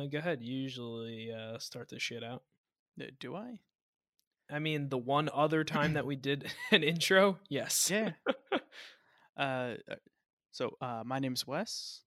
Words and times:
uh, 0.00 0.06
go 0.06 0.18
ahead. 0.18 0.42
You 0.42 0.56
usually 0.56 1.32
uh, 1.32 1.58
start 1.58 1.88
the 1.88 1.98
shit 1.98 2.22
out. 2.24 2.42
Uh, 3.00 3.06
Do 3.18 3.34
I? 3.36 3.60
I 4.50 4.58
mean, 4.58 4.88
the 4.88 4.98
one 4.98 5.28
other 5.32 5.62
time 5.64 5.94
that 5.94 6.06
we 6.06 6.16
did 6.28 6.50
an 6.70 6.82
intro, 6.82 7.38
yes. 7.48 7.90
Yeah. 7.90 8.12
uh, 9.36 9.40
uh, 9.40 9.74
so 10.50 10.76
uh, 10.80 11.02
my 11.04 11.18
name's 11.18 11.46
Wes, 11.46 12.00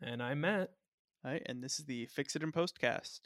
and 0.00 0.22
I 0.22 0.34
met. 0.34 0.70
right, 1.24 1.42
and 1.46 1.62
this 1.62 1.78
is 1.78 1.86
the 1.86 2.06
Fix 2.06 2.36
It 2.36 2.42
in 2.42 2.52
Postcast. 2.52 3.20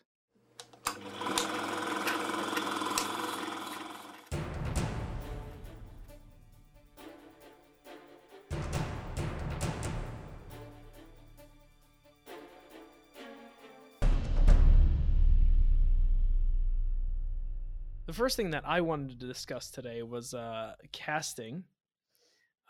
First 18.15 18.37
thing 18.37 18.51
that 18.51 18.65
I 18.67 18.81
wanted 18.81 19.21
to 19.21 19.27
discuss 19.27 19.71
today 19.71 20.03
was 20.03 20.35
uh, 20.35 20.75
casting. 20.93 21.65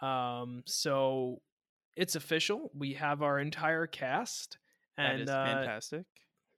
Um, 0.03 0.63
so 0.67 1.41
it's 1.97 2.17
official. 2.17 2.71
We 2.75 2.95
have 2.95 3.23
our 3.23 3.39
entire 3.39 3.87
cast, 3.87 4.59
That 4.97 5.13
and 5.13 5.23
is 5.23 5.31
uh, 5.31 5.45
fantastic. 5.45 6.05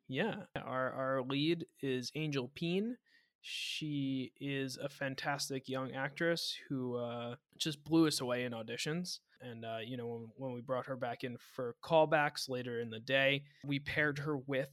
yeah, 0.08 0.34
our 0.64 0.92
our 0.92 1.22
lead 1.22 1.66
is 1.82 2.10
Angel 2.14 2.50
Peen. 2.54 2.96
She 3.42 4.32
is 4.40 4.76
a 4.76 4.88
fantastic 4.88 5.68
young 5.68 5.92
actress 5.94 6.56
who 6.68 6.96
uh, 6.96 7.36
just 7.58 7.84
blew 7.84 8.08
us 8.08 8.20
away 8.20 8.42
in 8.44 8.52
auditions. 8.52 9.20
And 9.40 9.64
uh, 9.64 9.78
you 9.86 9.96
know, 9.96 10.06
when, 10.08 10.28
when 10.36 10.52
we 10.54 10.62
brought 10.62 10.86
her 10.86 10.96
back 10.96 11.22
in 11.22 11.36
for 11.54 11.76
callbacks 11.84 12.48
later 12.48 12.80
in 12.80 12.90
the 12.90 12.98
day, 12.98 13.44
we 13.64 13.78
paired 13.78 14.18
her 14.20 14.36
with 14.36 14.70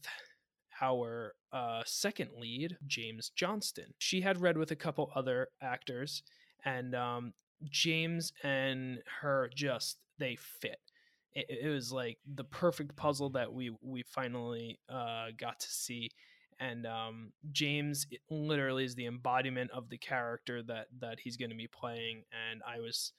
our 0.82 1.34
uh, 1.52 1.84
second 1.86 2.32
lead, 2.38 2.78
James 2.88 3.32
Johnston. 3.36 3.94
She 4.00 4.22
had 4.22 4.42
read 4.42 4.58
with 4.58 4.72
a 4.72 4.76
couple 4.76 5.12
other 5.16 5.50
actors, 5.62 6.24
and 6.66 6.96
um, 6.96 7.34
James 7.70 8.34
and 8.44 9.00
her 9.22 9.50
just 9.56 9.98
they 10.18 10.36
fit. 10.36 10.80
It, 11.34 11.46
it 11.50 11.70
was 11.70 11.92
like 11.92 12.18
the 12.36 12.44
perfect 12.44 12.96
puzzle 12.96 13.30
that 13.32 13.52
we 13.54 13.72
we 13.82 14.04
finally 14.04 14.80
uh, 14.90 15.28
got 15.38 15.60
to 15.60 15.68
see, 15.72 16.10
and 16.60 16.86
um, 16.86 17.32
James 17.52 18.06
it 18.12 18.22
literally 18.30 18.86
is 18.86 18.96
the 18.96 19.06
embodiment 19.08 19.72
of 19.72 19.90
the 19.90 19.98
character 19.98 20.62
that 20.64 20.88
that 21.00 21.20
he's 21.22 21.38
going 21.38 21.50
to 21.52 21.56
be 21.58 21.68
playing, 21.68 22.24
and 22.50 22.62
I 22.68 22.80
was. 22.80 23.14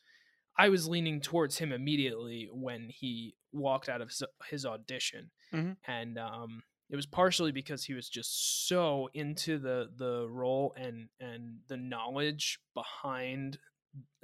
I 0.56 0.69
was 0.69 0.87
leaning 0.87 1.21
towards 1.21 1.59
him 1.59 1.73
immediately 1.73 2.48
when 2.53 2.89
he 2.89 3.34
walked 3.50 3.89
out 3.89 4.00
of 4.00 4.11
his, 4.11 4.23
his 4.48 4.65
audition, 4.65 5.33
Mhm. 5.53 5.77
and 5.89 6.17
um, 6.17 6.62
it 6.91 6.97
was 6.97 7.07
partially 7.07 7.53
because 7.53 7.85
he 7.85 7.95
was 7.95 8.09
just 8.09 8.69
so 8.69 9.09
into 9.15 9.59
the 9.59 9.89
the 9.97 10.27
role 10.29 10.75
and 10.77 11.09
and 11.21 11.59
the 11.69 11.77
knowledge 11.77 12.59
behind 12.75 13.59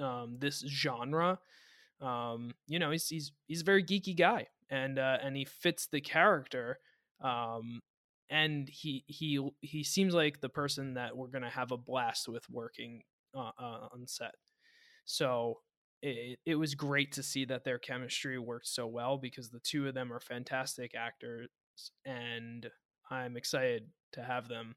um, 0.01 0.37
this 0.39 0.65
genre. 0.69 1.39
Um, 2.01 2.53
you 2.67 2.79
know, 2.79 2.91
he's 2.91 3.09
he's 3.09 3.33
he's 3.47 3.63
a 3.63 3.65
very 3.65 3.85
geeky 3.85 4.17
guy, 4.17 4.47
and 4.69 4.99
uh, 4.99 5.19
and 5.23 5.37
he 5.37 5.45
fits 5.45 5.87
the 5.87 6.01
character. 6.01 6.79
Um, 7.23 7.81
and 8.31 8.69
he 8.69 9.05
he 9.07 9.41
he 9.61 9.83
seems 9.83 10.15
like 10.15 10.41
the 10.41 10.49
person 10.49 10.95
that 10.95 11.17
we're 11.17 11.29
gonna 11.29 11.51
have 11.51 11.73
a 11.73 11.77
blast 11.77 12.29
with 12.29 12.49
working 12.49 13.03
uh, 13.35 13.51
uh, 13.59 13.89
on 13.93 14.07
set. 14.07 14.35
So 15.05 15.61
it, 16.03 16.39
it 16.47 16.55
was 16.55 16.75
great 16.75 17.13
to 17.13 17.23
see 17.23 17.45
that 17.47 17.65
their 17.65 17.79
chemistry 17.79 18.39
worked 18.39 18.69
so 18.69 18.87
well 18.87 19.19
because 19.19 19.51
the 19.51 19.61
two 19.61 19.89
of 19.89 19.95
them 19.95 20.13
are 20.13 20.21
fantastic 20.21 20.95
actors 21.89 21.93
and 22.05 22.71
I'm 23.11 23.37
excited 23.37 23.91
to 24.13 24.23
have 24.23 24.49
them 24.49 24.75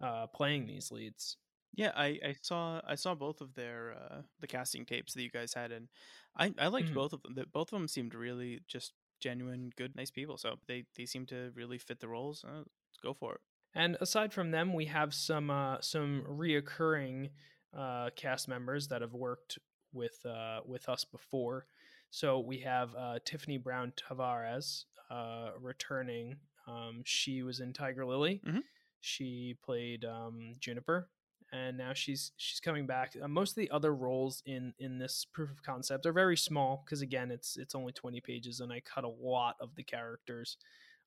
uh, 0.00 0.26
playing 0.28 0.66
these 0.66 0.90
leads. 0.90 1.36
Yeah, 1.74 1.92
I, 1.94 2.18
I 2.24 2.36
saw 2.42 2.80
I 2.86 2.94
saw 2.94 3.14
both 3.14 3.40
of 3.40 3.54
their 3.54 3.94
uh, 3.94 4.22
the 4.40 4.46
casting 4.46 4.84
tapes 4.84 5.14
that 5.14 5.22
you 5.22 5.30
guys 5.30 5.52
had, 5.54 5.70
and 5.70 5.88
I, 6.36 6.52
I 6.58 6.68
liked 6.68 6.88
Mhm. 6.88 6.94
both 6.94 7.12
of 7.12 7.22
them. 7.22 7.34
That 7.34 7.52
both 7.52 7.72
of 7.72 7.78
them 7.78 7.88
seemed 7.88 8.14
really 8.14 8.60
just 8.66 8.94
genuine, 9.20 9.70
good, 9.76 9.94
nice 9.94 10.10
people. 10.10 10.38
So 10.38 10.56
they 10.66 10.84
they 10.96 11.06
seem 11.06 11.26
to 11.26 11.52
really 11.54 11.78
fit 11.78 12.00
the 12.00 12.08
roles. 12.08 12.44
Uh, 12.44 12.58
let's 12.58 12.98
go 13.02 13.14
for 13.14 13.34
it. 13.34 13.40
And 13.74 13.96
aside 14.00 14.32
from 14.32 14.50
them, 14.50 14.72
we 14.72 14.86
have 14.86 15.14
some 15.14 15.50
uh, 15.50 15.80
some 15.80 16.24
reoccurring 16.28 17.30
uh, 17.76 18.10
cast 18.16 18.48
members 18.48 18.88
that 18.88 19.02
have 19.02 19.14
worked 19.14 19.58
with 19.92 20.24
uh, 20.26 20.60
with 20.66 20.88
us 20.88 21.04
before. 21.04 21.66
So 22.10 22.40
we 22.40 22.60
have 22.60 22.94
uh, 22.96 23.18
Tiffany 23.24 23.58
Brown 23.58 23.92
Tavares 23.96 24.84
uh, 25.10 25.50
returning. 25.60 26.36
Um, 26.66 27.02
she 27.04 27.42
was 27.42 27.60
in 27.60 27.72
Tiger 27.72 28.04
Lily. 28.04 28.40
Mhm. 28.46 28.62
She 29.00 29.56
played 29.64 30.04
um, 30.04 30.54
Juniper, 30.58 31.08
and 31.52 31.76
now 31.78 31.92
she's 31.94 32.32
she's 32.36 32.60
coming 32.60 32.86
back. 32.86 33.14
Uh, 33.20 33.28
most 33.28 33.50
of 33.52 33.56
the 33.56 33.70
other 33.70 33.94
roles 33.94 34.42
in 34.44 34.74
in 34.78 34.98
this 34.98 35.24
proof 35.32 35.50
of 35.50 35.62
concept 35.62 36.04
are 36.06 36.12
very 36.12 36.36
small 36.36 36.82
because 36.84 37.00
again, 37.00 37.30
it's 37.30 37.56
it's 37.56 37.74
only 37.74 37.92
twenty 37.92 38.20
pages, 38.20 38.60
and 38.60 38.72
I 38.72 38.80
cut 38.80 39.04
a 39.04 39.08
lot 39.08 39.56
of 39.60 39.74
the 39.76 39.84
characters. 39.84 40.56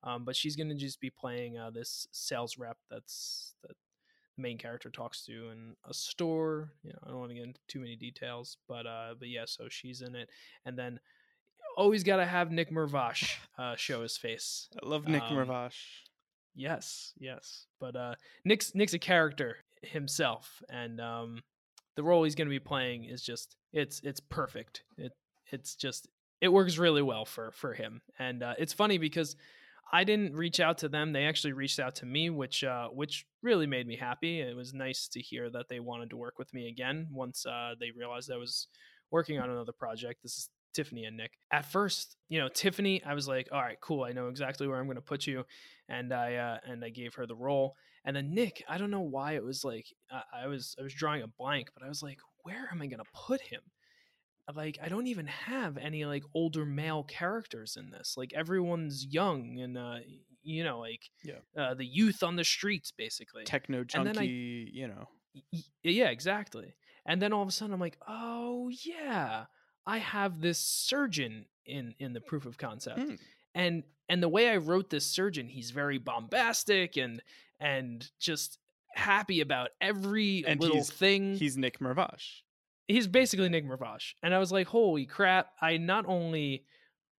Um, 0.03 0.25
but 0.25 0.35
she's 0.35 0.55
going 0.55 0.69
to 0.69 0.75
just 0.75 0.99
be 0.99 1.11
playing 1.11 1.59
uh, 1.59 1.69
this 1.69 2.07
sales 2.11 2.57
rep 2.57 2.77
that's 2.89 3.53
that 3.61 3.75
the 4.35 4.41
main 4.41 4.57
character 4.57 4.89
talks 4.89 5.23
to 5.25 5.49
in 5.51 5.75
a 5.87 5.93
store. 5.93 6.71
You 6.83 6.91
know, 6.93 6.99
I 7.03 7.09
don't 7.09 7.19
want 7.19 7.29
to 7.29 7.35
get 7.35 7.43
into 7.43 7.59
too 7.67 7.81
many 7.81 7.95
details, 7.95 8.57
but 8.67 8.87
uh, 8.87 9.13
but 9.19 9.27
yeah, 9.27 9.43
so 9.45 9.67
she's 9.69 10.01
in 10.01 10.15
it, 10.15 10.29
and 10.65 10.75
then 10.79 10.99
always 11.77 12.03
got 12.03 12.17
to 12.17 12.25
have 12.25 12.51
Nick 12.51 12.71
Mervosh 12.71 13.35
uh, 13.57 13.75
show 13.75 14.01
his 14.03 14.17
face. 14.17 14.69
I 14.81 14.87
love 14.87 15.07
Nick 15.07 15.23
Um, 15.23 15.35
Mervosh. 15.35 15.75
Yes, 16.55 17.13
yes, 17.17 17.65
but 17.79 17.95
uh, 17.95 18.15
Nick's 18.43 18.75
Nick's 18.75 18.93
a 18.93 18.99
character 18.99 19.57
himself, 19.81 20.61
and 20.69 20.99
um, 20.99 21.43
the 21.95 22.03
role 22.03 22.23
he's 22.23 22.35
going 22.35 22.47
to 22.47 22.53
be 22.53 22.59
playing 22.59 23.05
is 23.05 23.21
just 23.21 23.55
it's 23.71 24.01
it's 24.03 24.19
perfect. 24.19 24.83
It 24.97 25.13
it's 25.51 25.75
just 25.75 26.07
it 26.41 26.49
works 26.49 26.77
really 26.77 27.01
well 27.01 27.23
for 27.25 27.51
for 27.51 27.73
him, 27.73 28.01
and 28.19 28.43
uh, 28.43 28.53
it's 28.57 28.73
funny 28.73 28.97
because 28.97 29.37
I 29.93 30.03
didn't 30.03 30.35
reach 30.35 30.59
out 30.59 30.79
to 30.79 30.89
them; 30.89 31.13
they 31.13 31.25
actually 31.25 31.53
reached 31.53 31.79
out 31.79 31.95
to 31.95 32.05
me, 32.05 32.29
which 32.29 32.65
uh, 32.65 32.89
which 32.89 33.25
really 33.41 33.65
made 33.67 33.87
me 33.87 33.95
happy. 33.95 34.41
It 34.41 34.55
was 34.55 34.73
nice 34.73 35.07
to 35.09 35.21
hear 35.21 35.49
that 35.51 35.69
they 35.69 35.79
wanted 35.79 36.09
to 36.09 36.17
work 36.17 36.37
with 36.37 36.53
me 36.53 36.67
again 36.67 37.07
once 37.11 37.45
uh, 37.45 37.75
they 37.79 37.91
realized 37.91 38.29
I 38.29 38.35
was 38.37 38.67
working 39.09 39.39
on 39.39 39.49
another 39.49 39.73
project. 39.73 40.21
This 40.21 40.37
is 40.37 40.49
Tiffany 40.73 41.05
and 41.05 41.17
Nick. 41.17 41.31
At 41.51 41.65
first, 41.71 42.15
you 42.29 42.39
know, 42.39 42.47
Tiffany, 42.49 43.03
I 43.03 43.13
was 43.13 43.27
like, 43.27 43.49
all 43.51 43.61
right, 43.61 43.79
cool. 43.81 44.03
I 44.03 44.11
know 44.11 44.27
exactly 44.29 44.67
where 44.67 44.77
I'm 44.79 44.85
going 44.85 44.95
to 44.95 45.01
put 45.01 45.27
you. 45.27 45.43
And 45.89 46.13
I, 46.13 46.35
uh, 46.35 46.57
and 46.65 46.83
I 46.83 46.89
gave 46.89 47.13
her 47.15 47.25
the 47.25 47.35
role. 47.35 47.75
And 48.05 48.15
then 48.15 48.33
Nick, 48.33 48.63
I 48.67 48.77
don't 48.77 48.91
know 48.91 49.01
why 49.01 49.33
it 49.33 49.43
was 49.43 49.63
like, 49.63 49.85
I, 50.11 50.43
I 50.43 50.47
was, 50.47 50.75
I 50.79 50.83
was 50.83 50.93
drawing 50.93 51.21
a 51.21 51.27
blank, 51.27 51.69
but 51.73 51.83
I 51.85 51.87
was 51.89 52.01
like, 52.01 52.19
where 52.43 52.67
am 52.71 52.81
I 52.81 52.87
going 52.87 52.99
to 52.99 53.11
put 53.13 53.41
him? 53.41 53.61
Like, 54.55 54.79
I 54.83 54.89
don't 54.89 55.07
even 55.07 55.27
have 55.27 55.77
any 55.77 56.03
like 56.05 56.23
older 56.33 56.65
male 56.65 57.03
characters 57.03 57.77
in 57.77 57.89
this. 57.91 58.15
Like 58.17 58.33
everyone's 58.33 59.05
young 59.09 59.59
and, 59.59 59.77
uh, 59.77 59.97
you 60.43 60.63
know, 60.63 60.79
like 60.79 61.03
Yeah. 61.23 61.35
uh, 61.57 61.73
the 61.75 61.85
youth 61.85 62.23
on 62.23 62.35
the 62.35 62.43
streets, 62.43 62.91
basically. 62.91 63.43
Techno 63.43 63.83
junkie, 63.83 64.67
I- 64.67 64.77
you 64.77 64.87
know. 64.87 65.07
Y- 65.33 65.43
y- 65.53 65.59
yeah 65.83 66.09
exactly 66.09 66.73
and 67.05 67.21
then 67.21 67.31
all 67.31 67.41
of 67.41 67.47
a 67.47 67.51
sudden 67.53 67.73
i'm 67.73 67.79
like 67.79 67.97
oh 68.05 68.69
yeah 68.83 69.45
i 69.85 69.97
have 69.97 70.41
this 70.41 70.59
surgeon 70.59 71.45
in 71.65 71.93
in 71.99 72.13
the 72.13 72.21
proof 72.21 72.45
of 72.45 72.57
concept 72.57 72.99
Hmm. 72.99 73.15
and 73.55 73.83
and 74.09 74.21
the 74.21 74.29
way 74.29 74.49
i 74.49 74.57
wrote 74.57 74.89
this 74.89 75.05
surgeon 75.05 75.47
he's 75.47 75.71
very 75.71 75.97
bombastic 75.97 76.97
and 76.97 77.21
and 77.59 78.09
just 78.19 78.57
happy 78.95 79.39
about 79.41 79.69
every 79.79 80.43
And 80.45 80.59
little 80.59 80.77
he's- 80.77 80.89
thing 80.91 81.35
He's 81.35 81.55
Nick 81.57 81.79
Mervosh. 81.79 82.41
he's 82.87 83.07
basically 83.07 83.47
Nick 83.47 83.65
Mervosh. 83.65 84.15
And 84.21 84.33
I 84.33 84.39
was 84.39 84.51
like, 84.51 84.67
holy 84.67 85.05
crap! 85.05 85.51
I 85.61 85.77
not 85.77 86.05
only 86.07 86.65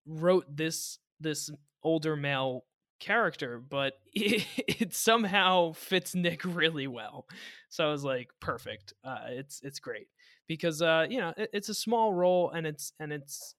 wrote 0.05 0.45
this 0.55 0.99
this 1.21 1.49
older 1.83 2.15
male 2.17 2.65
character, 3.01 3.59
but 3.59 3.95
it, 4.13 4.45
it 4.69 4.95
somehow 4.95 5.73
fits 5.73 6.15
Nick 6.15 6.45
really 6.45 6.87
well. 6.89 7.27
So 7.71 7.87
I 7.89 7.91
was 7.91 8.05
like, 8.05 8.29
perfect. 8.41 8.93
Uh, 9.03 9.21
it's 9.29 9.61
it's 9.63 9.79
great 9.79 10.09
because 10.47 10.83
uh, 10.83 11.07
you 11.09 11.21
know 11.21 11.33
it, 11.37 11.51
it's 11.53 11.69
a 11.69 11.75
small 11.75 12.13
role 12.13 12.51
and 12.51 12.67
it's 12.67 12.93
and 13.01 13.13
it's 13.13 13.55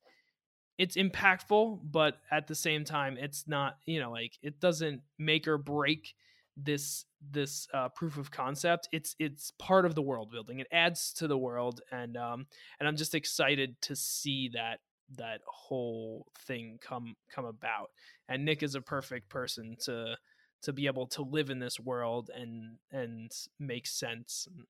it's 0.78 0.98
impactful, 0.98 1.80
but 1.84 2.18
at 2.32 2.48
the 2.48 2.56
same 2.56 2.84
time, 2.84 3.18
it's 3.20 3.48
not 3.48 3.78
you 3.86 4.00
know 4.00 4.12
like 4.12 4.34
it 4.42 4.60
doesn't 4.60 5.02
make 5.20 5.48
or 5.48 5.58
break 5.58 6.16
this 6.58 7.06
this 7.32 7.68
uh, 7.74 7.90
proof 7.90 8.18
of 8.18 8.32
concept. 8.32 8.90
It's 8.92 9.16
it's 9.20 9.52
part 9.60 9.86
of 9.86 9.96
the 9.96 10.02
world 10.02 10.32
building. 10.32 10.60
It 10.60 10.68
adds 10.72 11.14
to 11.14 11.28
the 11.28 11.38
world 11.38 11.82
and 11.92 12.18
um 12.18 12.48
and 12.80 12.88
i'm 12.88 12.96
just 12.98 13.16
excited 13.16 13.76
to 13.82 13.96
see 13.96 14.50
that 14.54 14.80
that 15.18 15.42
whole 15.46 16.28
thing 16.48 16.80
come 16.82 17.16
come 17.34 17.46
about. 17.46 17.90
And 18.30 18.46
nick 18.46 18.64
is 18.64 18.76
a 18.76 18.82
perfect 18.82 19.30
person 19.30 19.76
to 19.86 20.18
to 20.64 20.74
be 20.74 20.88
able 20.88 21.08
to 21.08 21.22
live 21.24 21.50
in 21.50 21.60
this 21.60 21.80
world 21.80 22.30
and 22.36 22.78
and 22.92 23.32
make 23.60 23.88
sense. 23.88 24.48
And 24.52 24.66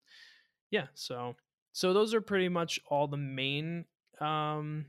yeah 0.72 0.88
so 0.96 1.36
so 1.74 1.92
those 1.94 2.14
are 2.14 2.22
pretty 2.22 2.48
much 2.50 2.80
all 2.88 3.08
the 3.08 3.18
main 3.18 3.86
um 4.22 4.86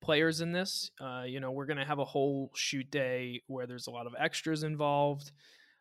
players 0.00 0.40
in 0.42 0.52
this. 0.52 0.90
Uh, 1.00 1.22
you 1.26 1.40
know, 1.40 1.50
we're 1.50 1.66
gonna 1.66 1.84
have 1.84 1.98
a 1.98 2.04
whole 2.04 2.50
shoot 2.54 2.90
day 2.90 3.40
where 3.46 3.66
there's 3.66 3.86
a 3.86 3.90
lot 3.90 4.06
of 4.06 4.14
extras 4.18 4.62
involved. 4.62 5.32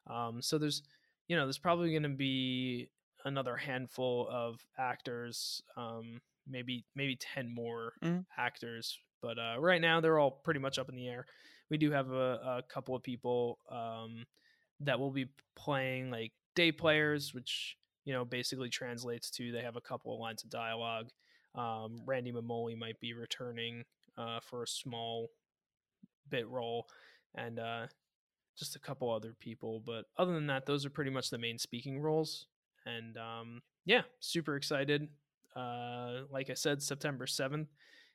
Um, 0.08 0.42
so 0.42 0.58
there's, 0.58 0.84
you 1.28 1.36
know, 1.36 1.46
there's 1.46 1.58
probably 1.58 1.94
gonna 1.94 2.10
be 2.10 2.90
another 3.26 3.56
handful 3.58 4.28
of 4.30 4.66
actors, 4.78 5.62
um, 5.76 6.22
maybe 6.48 6.86
maybe 6.96 7.16
ten 7.18 7.54
more 7.54 7.94
Mhm. 8.02 8.26
actors. 8.38 8.98
But 9.22 9.38
uh, 9.40 9.56
right 9.60 9.82
now 9.82 10.00
they're 10.02 10.20
all 10.20 10.32
pretty 10.32 10.60
much 10.60 10.78
up 10.78 10.90
in 10.90 10.96
the 10.96 11.08
air. 11.08 11.26
We 11.70 11.78
do 11.78 11.92
have 11.92 12.12
a, 12.12 12.60
a 12.60 12.64
couple 12.70 12.96
of 12.96 13.04
people 13.04 13.60
um, 13.70 14.26
that 14.82 15.00
will 15.00 15.12
be 15.12 15.28
playing 15.56 16.12
like 16.12 16.34
day 16.56 16.72
players, 16.72 17.34
which 17.34 17.78
you 18.06 18.14
know 18.14 18.26
basically 18.26 18.70
translates 18.70 19.30
to 19.32 19.52
they 19.52 19.62
have 19.62 19.76
a 19.76 19.82
couple 19.82 20.14
of 20.14 20.20
lines 20.20 20.44
of 20.44 20.50
dialogue. 20.50 21.10
Um, 21.56 22.02
Randy 22.06 22.32
Mamoli 22.32 22.78
might 22.78 23.00
be 23.00 23.14
returning 23.14 23.84
uh, 24.18 24.40
for 24.42 24.64
a 24.64 24.68
small 24.68 25.30
bit 26.30 26.48
role, 26.48 26.88
and 27.36 27.60
uh, 27.60 27.88
just 28.58 28.76
a 28.76 28.80
couple 28.80 29.12
other 29.12 29.36
people. 29.40 29.82
But 29.86 30.06
other 30.18 30.34
than 30.34 30.48
that, 30.48 30.66
those 30.66 30.86
are 30.86 30.90
pretty 30.90 31.12
much 31.12 31.30
the 31.30 31.38
main 31.38 31.58
speaking 31.58 32.00
roles. 32.00 32.48
And 32.86 33.18
um, 33.18 33.62
yeah, 33.86 34.02
super 34.20 34.56
excited. 34.56 35.08
Uh, 35.56 36.22
like 36.32 36.50
I 36.50 36.56
said, 36.56 36.82
September 36.82 37.28
seventh 37.28 37.70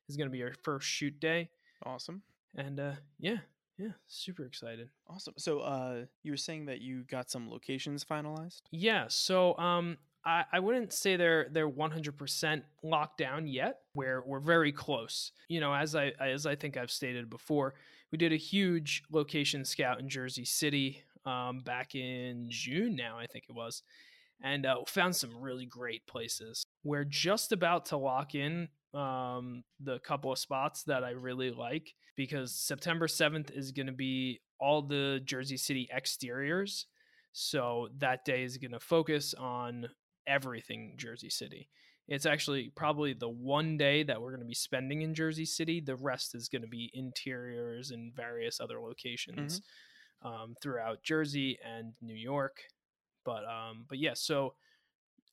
is 0.09 0.17
going 0.17 0.29
to 0.29 0.33
be 0.33 0.43
our 0.43 0.55
first 0.65 0.87
shoot 0.89 1.19
day, 1.21 1.51
Awesome. 1.87 2.23
and 2.57 2.81
uh, 2.81 2.93
yeah, 3.21 3.39
yeah, 3.79 3.93
super 4.07 4.45
excited. 4.45 4.91
Awesome. 5.09 5.35
So, 5.39 5.61
uh, 5.61 6.05
you 6.23 6.33
were 6.33 6.37
saying 6.37 6.67
that 6.67 6.81
you 6.81 7.05
got 7.05 7.31
some 7.31 7.49
locations 7.51 8.05
finalized. 8.05 8.63
Yeah, 8.71 9.07
so 9.09 9.57
um 9.59 9.99
I, 10.25 10.45
I 10.53 10.61
wouldn't 10.61 10.93
say 10.93 11.17
they're 11.17 11.49
they're 11.51 11.71
100% 11.71 12.63
locked 12.83 13.19
down 13.19 13.47
yet. 13.47 13.81
We're 13.95 14.23
we're 14.27 14.41
very 14.41 14.73
close. 14.73 15.33
You 15.49 15.61
know, 15.61 15.73
as 15.73 15.95
I 15.95 16.13
as 16.21 16.45
I 16.45 16.55
think 16.55 16.77
I've 16.77 16.91
stated 16.91 17.31
before, 17.31 17.75
we 18.13 18.19
did 18.19 18.33
a 18.33 18.37
huge 18.37 19.05
location 19.11 19.65
scout 19.65 20.01
in 20.01 20.09
Jersey 20.09 20.45
City 20.45 21.03
um, 21.25 21.61
back 21.61 21.95
in 21.95 22.47
June 22.49 22.97
now, 22.97 23.19
I 23.19 23.27
think 23.27 23.45
it 23.49 23.55
was, 23.55 23.83
and 24.43 24.67
uh, 24.67 24.77
found 24.87 25.15
some 25.15 25.37
really 25.41 25.67
great 25.67 26.07
places. 26.07 26.65
We're 26.85 27.05
just 27.05 27.53
about 27.53 27.87
to 27.87 27.97
lock 27.97 28.35
in 28.35 28.69
um, 28.95 29.65
the 29.81 29.99
couple 30.01 30.33
of 30.33 30.39
spots 30.39 30.85
that 30.85 31.05
I 31.05 31.11
really 31.11 31.51
like 31.51 31.95
because 32.17 32.55
September 32.55 33.07
7th 33.07 33.57
is 33.57 33.73
going 33.73 33.87
to 33.87 33.93
be 33.93 34.41
all 34.59 34.83
the 34.83 35.21
Jersey 35.25 35.57
City 35.57 35.89
exteriors. 35.95 36.87
So 37.33 37.89
that 37.99 38.25
day 38.25 38.43
is 38.43 38.57
going 38.57 38.73
to 38.73 38.81
focus 38.81 39.35
on 39.35 39.89
everything 40.27 40.95
Jersey 40.97 41.31
City. 41.31 41.69
It's 42.09 42.27
actually 42.27 42.73
probably 42.75 43.13
the 43.13 43.29
one 43.29 43.77
day 43.77 44.03
that 44.03 44.21
we're 44.21 44.31
going 44.31 44.41
to 44.41 44.47
be 44.47 44.55
spending 44.55 45.03
in 45.03 45.15
Jersey 45.15 45.45
City. 45.45 45.81
The 45.81 45.97
rest 45.97 46.35
is 46.35 46.49
going 46.49 46.63
to 46.63 46.69
be 46.69 46.91
interiors 46.95 47.91
and 47.91 48.15
various 48.15 48.61
other 48.61 48.81
locations 48.81 49.61
um, 50.23 50.55
throughout 50.63 51.03
Jersey 51.03 51.59
and 51.63 51.93
New 52.01 52.15
York. 52.15 52.57
But 53.27 53.45
um, 53.45 53.85
but 53.89 53.99
yeah, 53.99 54.15
so 54.15 54.55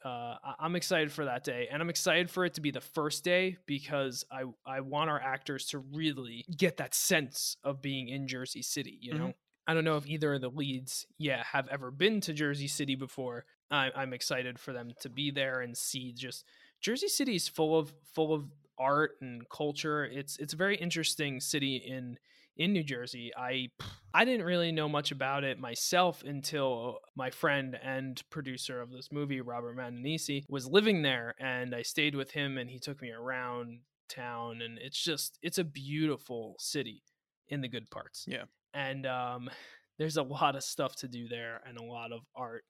uh, 0.05 0.35
I'm 0.59 0.75
excited 0.75 1.11
for 1.11 1.25
that 1.25 1.43
day, 1.43 1.67
and 1.71 1.81
I'm 1.81 1.89
excited 1.89 2.29
for 2.29 2.45
it 2.45 2.53
to 2.53 2.61
be 2.61 2.69
the 2.69 2.79
first 2.79 3.23
day 3.23 3.57
because 3.65 4.23
I 4.31 4.43
I 4.65 4.81
want 4.81 5.09
our 5.09 5.19
actors 5.19 5.65
to 5.67 5.79
really 5.79 6.45
get 6.55 6.77
that 6.77 6.93
sense 6.93 7.57
of 7.63 7.81
being 7.81 8.09
in 8.09 8.27
Jersey 8.27 8.61
City. 8.61 8.99
You 9.01 9.15
know, 9.15 9.33
I 9.67 9.73
don't 9.73 9.83
know 9.83 9.97
if 9.97 10.05
either 10.07 10.35
of 10.35 10.41
the 10.41 10.49
leads, 10.49 11.07
yeah, 11.17 11.43
have 11.51 11.67
ever 11.69 11.89
been 11.89 12.21
to 12.21 12.33
Jersey 12.33 12.67
City 12.67 12.95
before. 12.95 13.45
I, 13.71 13.89
I'm 13.95 14.13
excited 14.13 14.59
for 14.59 14.73
them 14.73 14.91
to 15.01 15.09
be 15.09 15.31
there 15.31 15.61
and 15.61 15.75
see 15.75 16.13
just 16.13 16.45
Jersey 16.81 17.07
City 17.07 17.35
is 17.35 17.47
full 17.47 17.77
of 17.77 17.91
full 18.13 18.31
of 18.31 18.45
art 18.77 19.13
and 19.21 19.49
culture. 19.49 20.05
It's 20.05 20.37
it's 20.37 20.53
a 20.53 20.57
very 20.57 20.75
interesting 20.75 21.39
city 21.39 21.77
in 21.77 22.19
in 22.57 22.73
New 22.73 22.83
Jersey. 22.83 23.31
I 23.37 23.69
I 24.13 24.23
didn't 24.23 24.45
really 24.45 24.71
know 24.71 24.87
much 24.87 25.11
about 25.11 25.43
it 25.43 25.59
myself 25.59 26.23
until 26.23 26.99
my 27.15 27.29
friend 27.29 27.77
and 27.83 28.21
producer 28.29 28.81
of 28.81 28.91
this 28.91 29.11
movie, 29.11 29.41
Robert 29.41 29.77
Mananisi, 29.77 30.45
was 30.47 30.67
living 30.67 31.01
there 31.01 31.35
and 31.39 31.75
I 31.75 31.81
stayed 31.81 32.15
with 32.15 32.31
him 32.31 32.57
and 32.57 32.69
he 32.69 32.79
took 32.79 33.01
me 33.01 33.11
around 33.11 33.79
town 34.07 34.61
and 34.61 34.77
it's 34.79 35.01
just 35.01 35.37
it's 35.41 35.57
a 35.57 35.63
beautiful 35.63 36.55
city 36.59 37.03
in 37.49 37.61
the 37.61 37.67
good 37.67 37.89
parts. 37.89 38.25
Yeah. 38.27 38.45
And 38.73 39.05
um 39.05 39.49
there's 39.97 40.17
a 40.17 40.23
lot 40.23 40.55
of 40.55 40.63
stuff 40.63 40.95
to 40.97 41.07
do 41.07 41.27
there 41.27 41.61
and 41.67 41.77
a 41.77 41.83
lot 41.83 42.11
of 42.11 42.21
art 42.35 42.63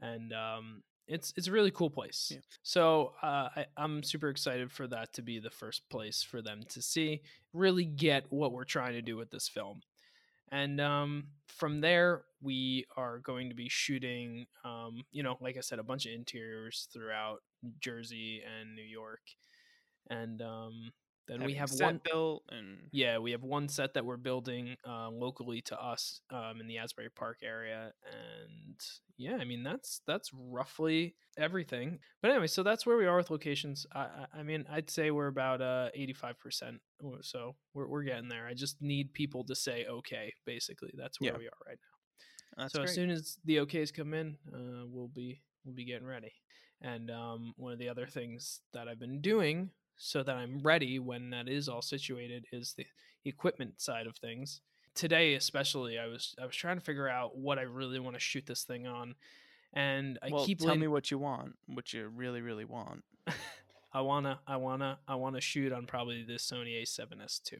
and 0.00 0.32
um 0.32 0.82
it's 1.10 1.34
it's 1.36 1.48
a 1.48 1.52
really 1.52 1.72
cool 1.72 1.90
place. 1.90 2.30
Yeah. 2.32 2.40
So 2.62 3.12
uh, 3.22 3.48
I, 3.56 3.66
I'm 3.76 4.02
super 4.02 4.28
excited 4.28 4.70
for 4.70 4.86
that 4.86 5.12
to 5.14 5.22
be 5.22 5.40
the 5.40 5.50
first 5.50 5.88
place 5.90 6.22
for 6.22 6.40
them 6.40 6.62
to 6.68 6.80
see, 6.80 7.20
really 7.52 7.84
get 7.84 8.24
what 8.30 8.52
we're 8.52 8.64
trying 8.64 8.92
to 8.92 9.02
do 9.02 9.16
with 9.16 9.30
this 9.30 9.48
film. 9.48 9.82
And 10.52 10.80
um, 10.80 11.26
from 11.46 11.80
there, 11.80 12.22
we 12.40 12.86
are 12.96 13.18
going 13.18 13.50
to 13.50 13.54
be 13.54 13.68
shooting, 13.68 14.46
um, 14.64 15.02
you 15.12 15.22
know, 15.22 15.36
like 15.40 15.56
I 15.56 15.60
said, 15.60 15.78
a 15.78 15.84
bunch 15.84 16.06
of 16.06 16.12
interiors 16.12 16.88
throughout 16.92 17.42
Jersey 17.80 18.42
and 18.42 18.74
New 18.74 18.82
York. 18.82 19.20
And 20.08 20.42
um, 20.42 20.92
then 21.28 21.44
we 21.44 21.54
have 21.54 21.70
one 21.78 22.00
built 22.04 22.42
and 22.50 22.78
yeah, 22.92 23.18
we 23.18 23.30
have 23.32 23.42
one 23.42 23.68
set 23.68 23.94
that 23.94 24.04
we're 24.04 24.16
building 24.16 24.76
uh, 24.88 25.08
locally 25.10 25.60
to 25.62 25.80
us 25.80 26.20
um, 26.30 26.60
in 26.60 26.66
the 26.66 26.78
Asbury 26.78 27.08
Park 27.10 27.38
area, 27.44 27.92
and 28.04 28.76
yeah, 29.16 29.36
I 29.40 29.44
mean 29.44 29.62
that's 29.62 30.00
that's 30.06 30.30
roughly 30.32 31.14
everything. 31.38 31.98
But 32.22 32.32
anyway, 32.32 32.48
so 32.48 32.62
that's 32.62 32.84
where 32.86 32.96
we 32.96 33.06
are 33.06 33.16
with 33.16 33.30
locations. 33.30 33.86
I, 33.94 34.00
I, 34.00 34.26
I 34.40 34.42
mean, 34.42 34.64
I'd 34.70 34.90
say 34.90 35.10
we're 35.10 35.28
about 35.28 35.60
uh, 35.62 35.90
eighty-five 35.94 36.38
percent, 36.40 36.80
so 37.22 37.54
we're 37.74 37.86
we're 37.86 38.02
getting 38.02 38.28
there. 38.28 38.46
I 38.46 38.54
just 38.54 38.80
need 38.82 39.12
people 39.12 39.44
to 39.44 39.54
say 39.54 39.86
okay. 39.88 40.32
Basically, 40.46 40.90
that's 40.96 41.20
where 41.20 41.32
Yeah. 41.32 41.38
we 41.38 41.46
are 41.46 41.58
right 41.66 41.78
now. 41.78 42.62
that's 42.62 42.72
so 42.72 42.80
great. 42.80 42.88
as 42.88 42.94
soon 42.94 43.10
as 43.10 43.38
the 43.44 43.56
OKs 43.58 43.94
come 43.94 44.14
in, 44.14 44.36
uh, 44.52 44.84
we'll 44.86 45.08
be 45.14 45.42
we'll 45.64 45.74
be 45.76 45.84
getting 45.84 46.06
ready. 46.06 46.32
And 46.82 47.10
um, 47.10 47.52
one 47.58 47.72
of 47.74 47.78
the 47.78 47.90
other 47.90 48.06
things 48.06 48.60
that 48.72 48.88
I've 48.88 48.98
been 48.98 49.20
doing 49.20 49.70
so 50.02 50.22
that 50.22 50.34
I'm 50.34 50.60
ready 50.62 50.98
when 50.98 51.28
that 51.30 51.46
is 51.46 51.68
all 51.68 51.82
situated 51.82 52.46
is 52.50 52.72
the 52.72 52.86
equipment 53.26 53.82
side 53.82 54.06
of 54.06 54.16
things. 54.16 54.62
Today, 54.94 55.34
especially, 55.34 55.98
I 55.98 56.06
was 56.06 56.34
I 56.40 56.46
was 56.46 56.56
trying 56.56 56.78
to 56.78 56.84
figure 56.84 57.06
out 57.06 57.36
what 57.36 57.58
I 57.58 57.62
really 57.62 58.00
want 58.00 58.16
to 58.16 58.20
shoot 58.20 58.46
this 58.46 58.64
thing 58.64 58.86
on, 58.86 59.14
and 59.74 60.18
I 60.22 60.30
well, 60.32 60.46
keep 60.46 60.58
tell 60.58 60.74
me 60.74 60.88
what 60.88 61.10
you 61.10 61.18
want, 61.18 61.56
what 61.66 61.92
you 61.92 62.08
really, 62.08 62.40
really 62.40 62.64
want. 62.64 63.04
I 63.92 64.00
wanna, 64.00 64.40
I 64.46 64.56
wanna, 64.56 64.98
I 65.06 65.16
wanna 65.16 65.40
shoot 65.40 65.70
on 65.70 65.86
probably 65.86 66.24
the 66.24 66.34
Sony 66.34 66.82
A7S 66.82 67.52
II. 67.52 67.58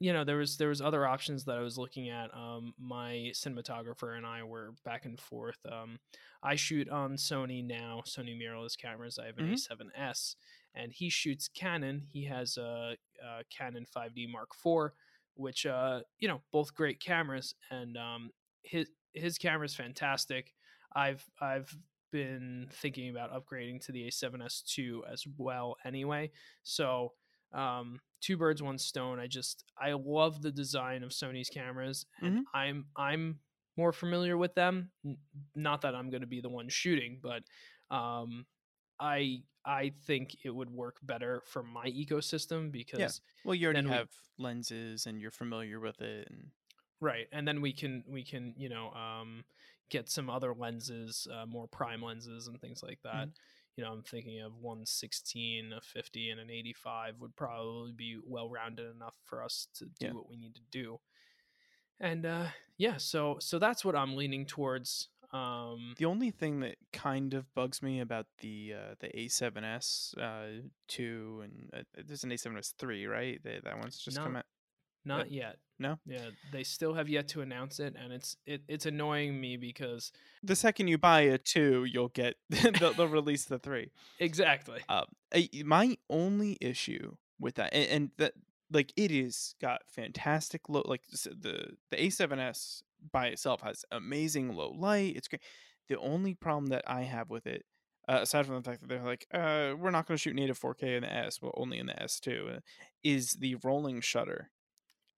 You 0.00 0.12
know, 0.12 0.22
there 0.22 0.36
was 0.36 0.56
there 0.58 0.68
was 0.68 0.80
other 0.80 1.04
options 1.06 1.44
that 1.44 1.56
I 1.58 1.60
was 1.60 1.76
looking 1.76 2.08
at. 2.08 2.32
Um, 2.32 2.72
my 2.78 3.32
cinematographer 3.34 4.16
and 4.16 4.24
I 4.24 4.44
were 4.44 4.74
back 4.84 5.04
and 5.06 5.18
forth. 5.20 5.58
Um, 5.70 5.98
I 6.40 6.54
shoot 6.54 6.88
on 6.88 7.14
Sony 7.14 7.64
now, 7.64 8.02
Sony 8.06 8.38
mirrorless 8.40 8.78
cameras. 8.78 9.18
I 9.18 9.26
have 9.26 9.38
an 9.38 9.46
Mhm. 9.48 9.54
A7S, 9.54 10.36
and 10.74 10.92
he 10.92 11.08
shoots 11.10 11.48
Canon. 11.48 12.06
He 12.12 12.24
has 12.26 12.56
a, 12.56 12.96
a 13.20 13.42
Canon 13.50 13.86
5D 13.86 14.28
Mark 14.28 14.50
IV, 14.64 14.92
which 15.34 15.66
uh, 15.66 16.02
you 16.20 16.28
know, 16.28 16.42
both 16.52 16.74
great 16.74 17.00
cameras, 17.00 17.54
and 17.70 17.96
um, 17.96 18.30
his 18.62 18.88
his 19.14 19.36
camera's 19.36 19.74
fantastic. 19.74 20.54
I've 20.94 21.28
I've 21.40 21.76
been 22.12 22.68
thinking 22.72 23.10
about 23.10 23.32
upgrading 23.32 23.84
to 23.86 23.92
the 23.92 24.06
A7S 24.06 24.62
two 24.62 25.04
as 25.12 25.24
well 25.36 25.76
anyway. 25.84 26.30
So, 26.62 27.14
um, 27.52 28.00
two 28.20 28.36
birds, 28.36 28.62
one 28.62 28.78
stone. 28.78 29.18
I 29.18 29.26
just 29.26 29.64
I 29.80 29.92
love 29.92 30.42
the 30.42 30.52
design 30.52 31.02
of 31.02 31.10
Sony's 31.10 31.50
cameras, 31.50 32.06
and 32.22 32.38
Mhm. 32.38 32.44
I'm 32.54 32.86
I'm 32.96 33.40
more 33.76 33.92
familiar 33.92 34.36
with 34.36 34.54
them. 34.54 34.90
Not 35.54 35.82
that 35.82 35.94
I'm 35.94 36.10
going 36.10 36.22
to 36.22 36.26
be 36.26 36.40
the 36.40 36.48
one 36.48 36.68
shooting, 36.68 37.20
but 37.22 37.42
um, 37.94 38.46
I 39.00 39.44
I 39.64 39.90
think 40.06 40.44
it 40.44 40.50
would 40.50 40.70
work 40.70 40.98
better 41.02 41.42
for 41.46 41.62
my 41.62 41.86
ecosystem 41.86 42.72
because 42.72 43.20
Well, 43.44 43.54
you 43.54 43.66
already 43.66 43.78
Then 43.78 43.90
we- 43.90 43.96
have 43.96 44.10
lenses 44.38 45.06
and 45.06 45.20
you're 45.20 45.30
familiar 45.30 45.80
with 45.80 46.00
it, 46.00 46.28
and 46.30 46.50
right 47.00 47.28
and 47.32 47.46
then 47.46 47.60
we 47.60 47.72
can 47.72 48.02
we 48.08 48.24
can 48.24 48.54
you 48.56 48.68
know 48.68 48.90
um 48.92 49.44
get 49.90 50.08
some 50.08 50.28
other 50.28 50.52
lenses 50.52 51.26
uh, 51.32 51.46
more 51.46 51.66
prime 51.68 52.02
lenses 52.02 52.48
and 52.48 52.60
things 52.60 52.82
like 52.82 53.00
that 53.02 53.28
you 53.78 53.84
know 53.84 53.92
i'm 53.92 54.02
thinking 54.02 54.40
of 54.42 54.52
116 54.60 55.72
a 55.72 55.80
50 55.80 56.30
and 56.30 56.40
an 56.40 56.50
85 56.50 57.14
would 57.20 57.34
probably 57.36 57.92
be 57.92 58.18
well 58.26 58.50
rounded 58.50 58.94
enough 58.94 59.14
for 59.24 59.42
us 59.42 59.68
to 59.76 59.84
do 59.86 60.06
Yeah. 60.06 60.12
what 60.12 60.28
we 60.28 60.36
need 60.36 60.54
to 60.56 60.60
do 60.70 60.98
and 62.00 62.26
uh 62.26 62.48
yeah 62.76 62.96
so 62.98 63.36
so 63.40 63.58
that's 63.58 63.84
what 63.84 63.94
i'm 63.96 64.16
leaning 64.16 64.44
towards 64.46 65.08
um 65.32 65.94
the 65.98 66.04
only 66.06 66.30
thing 66.30 66.60
that 66.60 66.76
kind 66.92 67.34
of 67.34 67.54
bugs 67.54 67.82
me 67.82 68.00
about 68.00 68.26
the 68.40 68.74
uh, 68.74 68.94
the 69.00 69.08
A7S 69.08 70.16
uh, 70.18 70.62
two 70.88 71.42
and 71.44 71.70
uh, 71.72 71.82
there's 72.06 72.24
an 72.24 72.30
A7S 72.30 72.72
three, 72.78 73.04
right? 73.06 73.38
They, 73.44 73.60
that 73.62 73.78
one's 73.78 73.98
just 73.98 74.16
come 74.16 74.36
out. 74.36 74.46
Not 75.08 75.30
yet 75.32 75.56
No? 75.78 75.98
yeah 76.06 76.28
they 76.52 76.62
still 76.64 76.94
have 76.94 77.08
yet 77.08 77.28
to 77.28 77.40
announce 77.40 77.80
it 77.80 77.94
and 78.00 78.12
it's 78.12 78.36
it, 78.46 78.62
it's 78.68 78.86
annoying 78.86 79.40
me 79.40 79.56
because 79.56 80.12
The 80.42 80.56
second 80.56 80.88
you 80.88 80.98
buy 80.98 81.20
a 81.22 81.38
two, 81.38 81.84
you'll 81.84 82.08
get 82.22 82.36
they'll, 82.50 82.92
they'll 82.94 83.08
release 83.08 83.44
the 83.46 83.58
three. 83.58 83.90
exactly 84.20 84.80
Um, 84.88 85.04
I- 85.34 85.50
my 85.64 85.96
only 86.10 86.56
issue 86.60 87.16
with 87.40 87.54
that, 87.56 87.72
and, 87.74 87.88
and 87.90 88.10
that 88.18 88.32
like 88.70 88.92
it 88.96 89.10
is 89.10 89.54
got 89.60 89.82
fantastic 89.88 90.68
low 90.68 90.82
like 90.84 91.02
the 91.10 91.76
the 91.90 91.96
A7S 91.96 92.82
by 93.12 93.28
itself 93.28 93.60
has 93.62 93.84
amazing 93.92 94.54
low 94.54 94.70
light. 94.70 95.16
It's 95.16 95.28
great. 95.28 95.42
The 95.88 95.98
only 95.98 96.34
problem 96.34 96.66
that 96.66 96.82
I 96.86 97.02
have 97.02 97.30
with 97.30 97.46
it, 97.46 97.64
uh, 98.08 98.18
aside 98.22 98.44
from 98.46 98.56
the 98.56 98.62
fact 98.62 98.80
that 98.80 98.88
they're 98.88 99.02
like, 99.04 99.26
uh, 99.32 99.74
we're 99.78 99.90
not 99.92 100.06
going 100.06 100.16
to 100.16 100.20
shoot 100.20 100.34
native 100.34 100.58
4K 100.58 100.96
in 100.96 101.02
the 101.02 101.12
S, 101.12 101.38
but 101.38 101.52
only 101.56 101.78
in 101.78 101.86
the 101.86 101.94
S2, 101.94 102.56
uh, 102.56 102.60
is 103.02 103.34
the 103.34 103.54
rolling 103.64 104.00
shutter. 104.02 104.50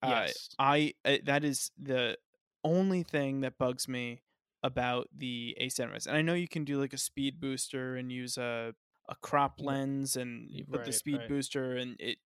Uh, 0.02 0.08
Yes. 0.08 0.48
I 0.58 0.94
uh, 1.04 1.18
that 1.24 1.44
is 1.44 1.70
the 1.78 2.16
only 2.64 3.02
thing 3.02 3.40
that 3.40 3.58
bugs 3.58 3.88
me 3.88 4.22
about 4.62 5.08
the 5.16 5.56
A7S. 5.60 6.06
And 6.06 6.16
I 6.16 6.22
know 6.22 6.34
you 6.34 6.48
can 6.48 6.64
do 6.64 6.78
like 6.80 6.92
a 6.92 6.98
speed 6.98 7.40
booster 7.40 7.96
and 7.96 8.10
use 8.12 8.36
a 8.38 8.74
a 9.08 9.14
crop 9.22 9.60
lens 9.60 10.16
and 10.16 10.48
put 10.70 10.84
the 10.84 10.92
speed 10.92 11.18
right. 11.18 11.28
booster 11.28 11.76
and 11.76 11.96
it 11.98 12.18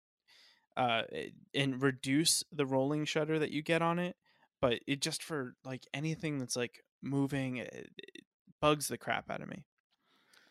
uh 0.77 1.03
it- 1.11 1.33
and 1.53 1.81
reduce 1.81 2.43
the 2.51 2.65
rolling 2.65 3.05
shutter 3.05 3.39
that 3.39 3.51
you 3.51 3.61
get 3.61 3.81
on 3.81 3.99
it 3.99 4.15
but 4.61 4.79
it 4.87 5.01
just 5.01 5.23
for 5.23 5.55
like 5.63 5.85
anything 5.93 6.39
that's 6.39 6.55
like 6.55 6.83
moving 7.01 7.57
it, 7.57 7.89
it 7.97 8.25
bugs 8.61 8.87
the 8.87 8.97
crap 8.97 9.29
out 9.29 9.41
of 9.41 9.47
me 9.49 9.65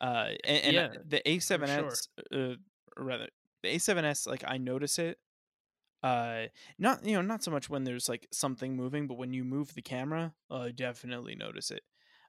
uh 0.00 0.29
and, 0.45 0.64
and 0.64 0.79
uh, 0.79 0.88
Yeah, 0.91 0.99
the 1.09 1.29
a7s 1.29 2.09
uh, 2.35 2.55
rather 2.97 3.29
the 3.62 3.71
a7s 3.71 4.26
like 4.26 4.45
i 4.47 4.59
notice 4.59 4.99
it 4.99 5.19
uh 6.02 6.42
not 6.78 7.04
you 7.06 7.14
know 7.14 7.23
not 7.23 7.42
so 7.44 7.50
much 7.50 7.71
when 7.71 7.85
there's 7.85 8.09
like 8.09 8.26
something 8.32 8.76
moving 8.76 9.06
but 9.06 9.16
when 9.16 9.32
you 9.32 9.44
move 9.44 9.73
the 9.75 9.82
camera 9.82 10.32
i 10.50 10.71
definitely 10.71 11.35
notice 11.37 11.71
it 11.71 11.82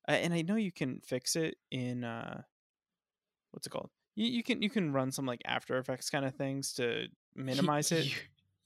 uh, 0.08 0.12
and 0.12 0.34
i 0.34 0.42
know 0.42 0.56
you 0.56 0.72
can 0.72 1.00
fix 1.00 1.36
it 1.36 1.56
in 1.72 2.04
uh 2.04 2.42
what's 3.52 3.66
it 3.66 3.70
called 3.72 3.90
you, 4.16 4.28
you 4.28 4.44
can 4.44 4.62
you 4.62 4.70
can 4.70 4.94
run 4.94 5.12
some 5.12 5.26
like 5.26 5.42
after 5.46 5.78
effects 5.80 6.10
kind 6.10 6.26
of 6.26 6.36
things 6.36 6.74
to 6.74 7.08
minimize 7.36 7.92
it 7.92 8.08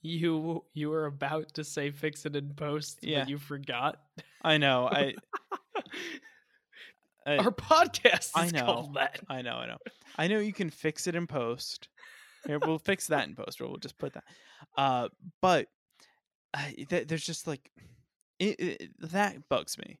You, 0.00 0.64
you 0.74 0.90
were 0.90 1.06
about 1.06 1.54
to 1.54 1.64
say 1.64 1.90
fix 1.90 2.24
it 2.24 2.36
in 2.36 2.54
post, 2.54 3.00
Yeah. 3.02 3.26
you 3.26 3.36
forgot. 3.38 3.96
i 4.42 4.56
know 4.56 4.86
i 4.90 5.14
I- 7.26 7.36
Our 7.38 7.50
podcast 7.50 8.30
I 8.34 8.46
is 8.46 8.52
know. 8.52 8.64
called 8.64 8.94
that. 8.94 9.20
I 9.28 9.42
know, 9.42 9.56
I 9.56 9.66
know. 9.66 9.76
I 10.16 10.28
know 10.28 10.38
you 10.38 10.52
can 10.52 10.70
fix 10.70 11.06
it 11.06 11.14
in 11.14 11.26
post. 11.26 11.88
Here, 12.48 12.58
we'll 12.58 12.78
fix 12.78 13.06
that 13.08 13.28
in 13.28 13.36
post, 13.36 13.60
or 13.60 13.68
we'll 13.68 13.76
just 13.76 13.98
put 13.98 14.14
that. 14.14 14.24
Uh, 14.76 15.08
but 15.40 15.68
uh, 16.54 16.70
th- 16.88 17.06
there's 17.06 17.24
just 17.24 17.46
like 17.46 17.70
it, 18.38 18.58
it, 18.58 18.90
that 19.12 19.48
bugs 19.48 19.78
me. 19.78 20.00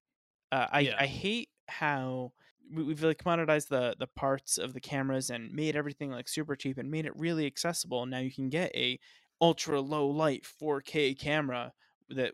Uh, 0.50 0.66
I 0.72 0.80
Yeah. 0.80 0.96
I 0.98 1.06
hate 1.06 1.50
how 1.68 2.32
we, 2.74 2.82
we've 2.82 3.02
like 3.02 3.22
commoditized 3.22 3.68
the 3.68 3.94
the 3.98 4.06
parts 4.06 4.58
of 4.58 4.72
the 4.72 4.80
cameras 4.80 5.30
and 5.30 5.52
made 5.52 5.76
everything 5.76 6.10
like 6.10 6.26
super 6.26 6.56
cheap 6.56 6.78
and 6.78 6.90
made 6.90 7.06
it 7.06 7.16
really 7.16 7.46
accessible. 7.46 8.06
Now 8.06 8.18
you 8.18 8.32
can 8.32 8.48
get 8.48 8.74
a 8.74 8.98
ultra 9.40 9.80
low 9.80 10.08
light 10.08 10.44
4K 10.44 11.18
camera 11.18 11.72
that 12.08 12.32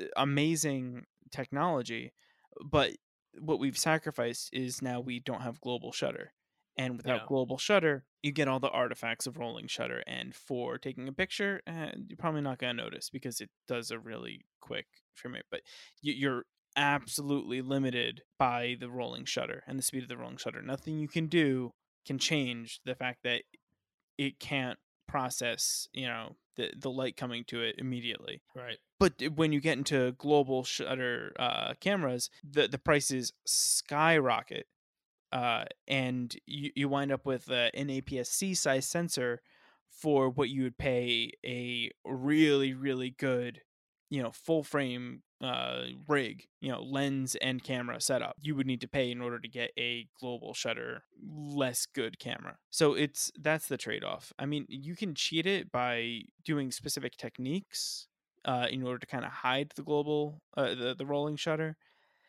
uh, 0.00 0.04
amazing 0.16 1.06
technology, 1.30 2.12
but 2.64 2.92
what 3.38 3.58
we've 3.58 3.76
sacrificed 3.76 4.50
is 4.52 4.80
now 4.80 5.00
we 5.00 5.18
don't 5.18 5.42
have 5.42 5.60
global 5.60 5.92
shutter. 5.92 6.32
And 6.78 6.96
without 6.96 7.24
Yeah. 7.24 7.26
global 7.26 7.58
shutter, 7.58 8.04
you 8.22 8.32
get 8.32 8.48
all 8.48 8.60
the 8.60 8.70
artifacts 8.70 9.26
of 9.26 9.38
rolling 9.38 9.66
shutter. 9.66 10.02
And 10.06 10.34
for 10.34 10.78
taking 10.78 11.08
a 11.08 11.12
picture, 11.12 11.62
eh, 11.66 11.92
you're 12.08 12.16
probably 12.18 12.42
not 12.42 12.58
going 12.58 12.76
to 12.76 12.82
notice 12.82 13.08
because 13.08 13.40
it 13.40 13.50
does 13.66 13.90
a 13.90 13.98
really 13.98 14.46
quick 14.60 14.86
frame 15.14 15.34
rate. 15.34 15.44
But 15.50 15.62
you, 16.02 16.12
you're 16.12 16.44
absolutely 16.76 17.62
limited 17.62 18.22
by 18.38 18.76
the 18.78 18.90
rolling 18.90 19.24
shutter 19.24 19.62
and 19.66 19.78
the 19.78 19.82
speed 19.82 20.02
of 20.02 20.08
the 20.08 20.18
rolling 20.18 20.36
shutter. 20.36 20.60
Nothing 20.60 20.98
you 20.98 21.08
can 21.08 21.28
do 21.28 21.72
can 22.04 22.18
change 22.18 22.80
the 22.84 22.94
fact 22.94 23.22
that 23.24 23.44
it 24.18 24.38
can't 24.38 24.78
process, 25.08 25.88
you 25.92 26.06
know, 26.06 26.36
the, 26.56 26.72
the 26.76 26.90
light 26.90 27.16
coming 27.16 27.44
to 27.44 27.62
it 27.62 27.76
immediately 27.78 28.42
Right. 28.54 28.78
but 28.98 29.22
when 29.34 29.52
you 29.52 29.60
get 29.60 29.78
into 29.78 30.12
global 30.12 30.64
shutter 30.64 31.32
uh, 31.38 31.74
cameras, 31.80 32.30
the 32.44 32.68
the 32.68 32.78
prices 32.78 33.32
skyrocket, 33.46 34.66
uh, 35.32 35.64
and 35.88 36.34
you, 36.46 36.70
you 36.74 36.88
wind 36.88 37.12
up 37.12 37.26
with 37.26 37.50
uh, 37.50 37.70
an 37.74 37.90
APS-C 37.90 38.54
size 38.54 38.86
sensor 38.88 39.40
for 39.90 40.28
what 40.28 40.48
you 40.50 40.62
would 40.64 40.78
pay 40.78 41.32
a 41.44 41.90
really 42.04 42.74
really 42.74 43.10
good, 43.10 43.62
you 44.10 44.22
know, 44.22 44.30
full 44.30 44.62
frame 44.62 45.22
uh, 45.40 45.84
rig, 46.08 46.46
you 46.60 46.70
know, 46.70 46.80
lens 46.82 47.34
and 47.36 47.62
camera 47.62 48.00
setup. 48.00 48.36
You 48.40 48.54
would 48.56 48.66
need 48.66 48.80
to 48.82 48.88
pay 48.88 49.10
in 49.10 49.20
order 49.20 49.38
to 49.38 49.48
get 49.48 49.70
a 49.78 50.08
global 50.18 50.54
shutter 50.54 51.04
less 51.22 51.86
good 51.86 52.18
camera. 52.18 52.58
So 52.70 52.94
it's 52.94 53.30
that's 53.38 53.68
the 53.68 53.76
trade 53.76 54.04
off. 54.04 54.32
I 54.38 54.46
mean, 54.46 54.66
you 54.68 54.96
can 54.96 55.14
cheat 55.14 55.46
it 55.46 55.70
by 55.72 56.22
doing 56.44 56.70
specific 56.70 57.16
techniques 57.16 58.08
uh, 58.44 58.68
in 58.70 58.82
order 58.82 58.98
to 58.98 59.06
kind 59.06 59.24
of 59.24 59.32
hide 59.32 59.72
the 59.76 59.82
global 59.82 60.42
uh, 60.56 60.74
the 60.74 60.94
the 60.96 61.06
rolling 61.06 61.36
shutter. 61.36 61.76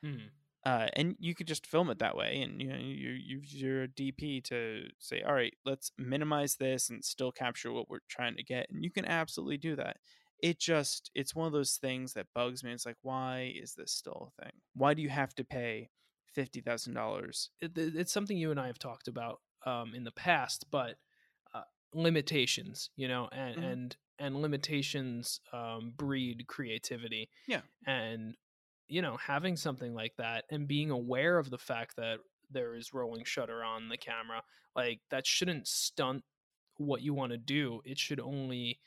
Mhm. 0.03 0.31
Uh, 0.67 0.87
and 0.99 1.15
you 1.19 1.33
could 1.35 1.47
just 1.47 1.65
film 1.65 1.89
it 1.89 1.99
that 1.99 2.17
way, 2.17 2.41
and 2.43 2.61
you 2.61 2.67
know 2.67 2.75
you 2.77 3.11
you 3.29 3.37
use 3.39 3.53
your 3.53 3.87
DP 3.87 4.41
to 4.41 4.83
say, 4.99 5.21
all 5.21 5.33
right, 5.41 5.53
let's 5.65 5.91
minimize 5.97 6.55
this 6.55 6.89
and 6.89 7.05
still 7.05 7.31
capture 7.31 7.71
what 7.71 7.89
we're 7.89 7.99
trying 8.09 8.35
to 8.35 8.43
get, 8.43 8.65
and 8.69 8.83
you 8.83 8.91
can 8.91 9.05
absolutely 9.05 9.57
do 9.57 9.75
that. 9.77 9.97
It 10.49 10.59
just 10.59 11.09
it's 11.15 11.33
one 11.33 11.47
of 11.47 11.53
those 11.53 11.77
things 11.77 12.13
that 12.13 12.27
bugs 12.35 12.63
me. 12.63 12.71
It's 12.73 12.85
like, 12.85 12.97
why 13.01 13.53
is 13.63 13.75
this 13.75 13.91
still 13.93 14.21
a 14.37 14.41
thing? 14.43 14.51
Why 14.73 14.93
do 14.93 15.01
you 15.01 15.09
have 15.09 15.33
to 15.35 15.43
pay 15.45 15.89
fifty 16.39 16.59
thousand 16.61 16.93
dollars? 16.95 17.49
It, 17.61 17.77
it- 17.77 17.95
it's 17.95 18.11
something 18.13 18.37
you 18.37 18.51
and 18.51 18.59
I 18.59 18.67
have 18.67 18.79
talked 18.79 19.07
about 19.07 19.39
um, 19.65 19.93
in 19.95 20.03
the 20.03 20.11
past, 20.27 20.65
but 20.69 20.95
uh, 21.55 21.61
limitations, 21.93 22.89
you 22.95 23.07
know, 23.07 23.29
and 23.31 23.55
Mhm. 23.57 23.71
and 23.71 23.97
and 24.19 24.41
limitations 24.41 25.39
um, 25.53 25.93
breed 25.95 26.45
creativity. 26.47 27.29
Yeah. 27.47 27.61
and 27.85 28.35
you 28.87 29.01
know, 29.01 29.17
having 29.17 29.55
something 29.55 29.93
like 29.93 30.15
that 30.17 30.45
and 30.49 30.67
being 30.67 30.91
aware 30.91 31.37
of 31.37 31.49
the 31.49 31.57
fact 31.57 31.95
that 31.97 32.19
there 32.49 32.75
is 32.75 32.93
rolling 32.93 33.25
shutter 33.25 33.63
on 33.63 33.89
the 33.89 33.97
camera, 33.97 34.41
like 34.75 35.01
that 35.09 35.25
shouldn't 35.25 35.67
stunt 35.67 36.23
what 36.77 37.01
you 37.01 37.13
want 37.13 37.31
to 37.31 37.37
do. 37.37 37.81
It 37.85 37.97
should 37.97 38.19
only 38.19 38.79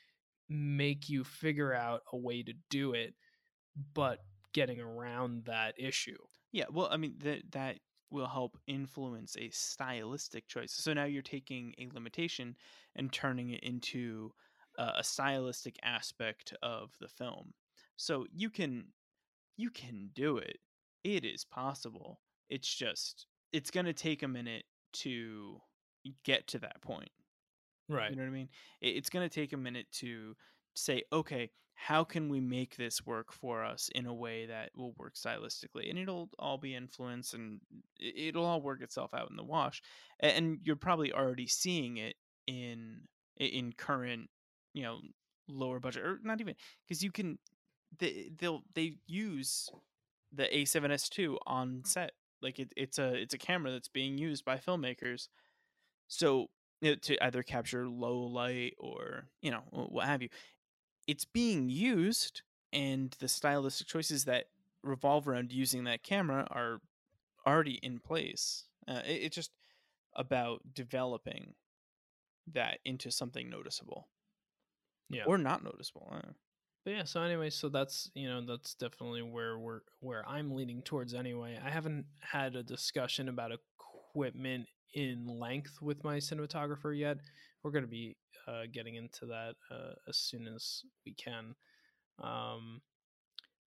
make 0.49 1.09
you 1.09 1.23
figure 1.23 1.73
out 1.73 2.01
a 2.11 2.17
way 2.17 2.43
to 2.43 2.53
do 2.69 2.93
it, 2.93 3.13
but 3.93 4.19
getting 4.53 4.79
around 4.79 5.45
that 5.45 5.75
issue. 5.77 6.17
Yeah, 6.51 6.65
well, 6.71 6.89
I 6.91 6.97
mean 6.97 7.15
that 7.23 7.51
that 7.51 7.77
will 8.09 8.27
help 8.27 8.57
influence 8.67 9.37
a 9.37 9.49
stylistic 9.51 10.47
choice. 10.47 10.73
So 10.73 10.93
now 10.93 11.05
you're 11.05 11.21
taking 11.21 11.73
a 11.77 11.89
limitation 11.93 12.55
and 12.95 13.11
turning 13.11 13.51
it 13.51 13.63
into 13.63 14.33
uh, 14.77 14.91
a 14.97 15.03
stylistic 15.03 15.77
aspect 15.81 16.53
of 16.61 16.91
the 16.99 17.07
film. 17.07 17.53
So 17.95 18.25
you 18.33 18.49
can 18.49 18.85
you 19.57 19.69
can 19.69 20.09
do 20.13 20.37
it. 20.37 20.57
It 21.03 21.25
is 21.25 21.45
possible. 21.45 22.19
It's 22.49 22.73
just 22.73 23.27
it's 23.51 23.71
going 23.71 23.85
to 23.85 23.93
take 23.93 24.23
a 24.23 24.27
minute 24.27 24.63
to 24.93 25.61
get 26.23 26.47
to 26.47 26.59
that 26.59 26.81
point. 26.81 27.09
Right. 27.89 28.11
You 28.11 28.15
know 28.15 28.23
what 28.23 28.29
I 28.29 28.33
mean? 28.33 28.49
It's 28.81 29.09
going 29.09 29.27
to 29.27 29.33
take 29.33 29.53
a 29.53 29.57
minute 29.57 29.87
to 29.93 30.35
say, 30.73 31.03
okay, 31.11 31.51
how 31.73 32.03
can 32.03 32.29
we 32.29 32.39
make 32.39 32.77
this 32.77 33.05
work 33.05 33.33
for 33.33 33.63
us 33.63 33.89
in 33.95 34.05
a 34.05 34.13
way 34.13 34.45
that 34.45 34.69
will 34.75 34.93
work 34.97 35.15
stylistically? 35.15 35.89
And 35.89 35.97
it'll 35.99 36.29
all 36.39 36.57
be 36.57 36.75
influence 36.75 37.33
and 37.33 37.59
it- 37.99 38.17
it'll 38.17 38.45
all 38.45 38.61
work 38.61 38.81
itself 38.81 39.13
out 39.13 39.29
in 39.29 39.35
the 39.35 39.43
wash. 39.43 39.81
And 40.19 40.59
you're 40.63 40.75
probably 40.75 41.11
already 41.11 41.47
seeing 41.47 41.97
it 41.97 42.15
in 42.47 43.07
in 43.37 43.73
current, 43.73 44.29
you 44.73 44.83
know, 44.83 45.01
lower 45.47 45.79
budget 45.79 46.03
or 46.05 46.19
not 46.23 46.39
even 46.39 46.55
because 46.85 47.01
you 47.03 47.11
can 47.11 47.39
they 47.97 48.31
they'll 48.37 48.63
they 48.73 48.97
use 49.07 49.69
the 50.31 50.43
A7S2 50.45 51.37
on 51.45 51.81
set. 51.85 52.13
Like 52.41 52.59
it, 52.59 52.73
it's 52.75 52.97
a 52.99 53.13
it's 53.13 53.33
a 53.33 53.37
camera 53.37 53.71
that's 53.71 53.87
being 53.89 54.17
used 54.17 54.45
by 54.45 54.57
filmmakers. 54.57 55.27
So 56.07 56.47
you 56.81 56.91
know, 56.91 56.95
to 56.95 57.23
either 57.23 57.43
capture 57.43 57.87
low 57.87 58.17
light 58.19 58.75
or 58.79 59.25
you 59.41 59.51
know 59.51 59.61
what 59.71 60.05
have 60.07 60.21
you, 60.21 60.29
it's 61.07 61.25
being 61.25 61.69
used, 61.69 62.41
and 62.73 63.15
the 63.19 63.27
stylistic 63.27 63.87
choices 63.87 64.25
that 64.25 64.45
revolve 64.83 65.27
around 65.27 65.51
using 65.51 65.83
that 65.83 66.03
camera 66.03 66.47
are 66.49 66.81
already 67.45 67.75
in 67.83 67.99
place. 67.99 68.65
Uh, 68.87 69.01
it, 69.05 69.23
it's 69.23 69.35
just 69.35 69.51
about 70.15 70.61
developing 70.73 71.53
that 72.51 72.79
into 72.83 73.11
something 73.11 73.49
noticeable 73.49 74.07
Yeah. 75.09 75.23
or 75.25 75.37
not 75.37 75.63
noticeable. 75.63 76.11
I 76.85 76.89
don't 76.89 76.97
know. 76.97 76.97
But 76.97 76.97
yeah, 76.97 77.03
so 77.03 77.21
anyway, 77.21 77.49
so 77.49 77.69
that's 77.69 78.09
you 78.13 78.27
know 78.27 78.45
that's 78.45 78.73
definitely 78.75 79.21
where 79.21 79.57
we're 79.59 79.81
where 79.99 80.27
I'm 80.27 80.53
leaning 80.55 80.81
towards 80.81 81.13
anyway. 81.13 81.59
I 81.63 81.69
haven't 81.69 82.05
had 82.19 82.55
a 82.55 82.63
discussion 82.63 83.29
about 83.29 83.51
equipment 83.51 84.67
in 84.93 85.25
length 85.27 85.81
with 85.81 86.03
my 86.03 86.17
cinematographer 86.17 86.97
yet. 86.97 87.17
We're 87.63 87.71
going 87.71 87.85
to 87.85 87.89
be 87.89 88.17
uh, 88.47 88.63
getting 88.71 88.95
into 88.95 89.25
that 89.27 89.55
uh, 89.69 89.93
as 90.09 90.17
soon 90.17 90.47
as 90.47 90.81
we 91.05 91.13
can. 91.13 91.55
Um, 92.21 92.81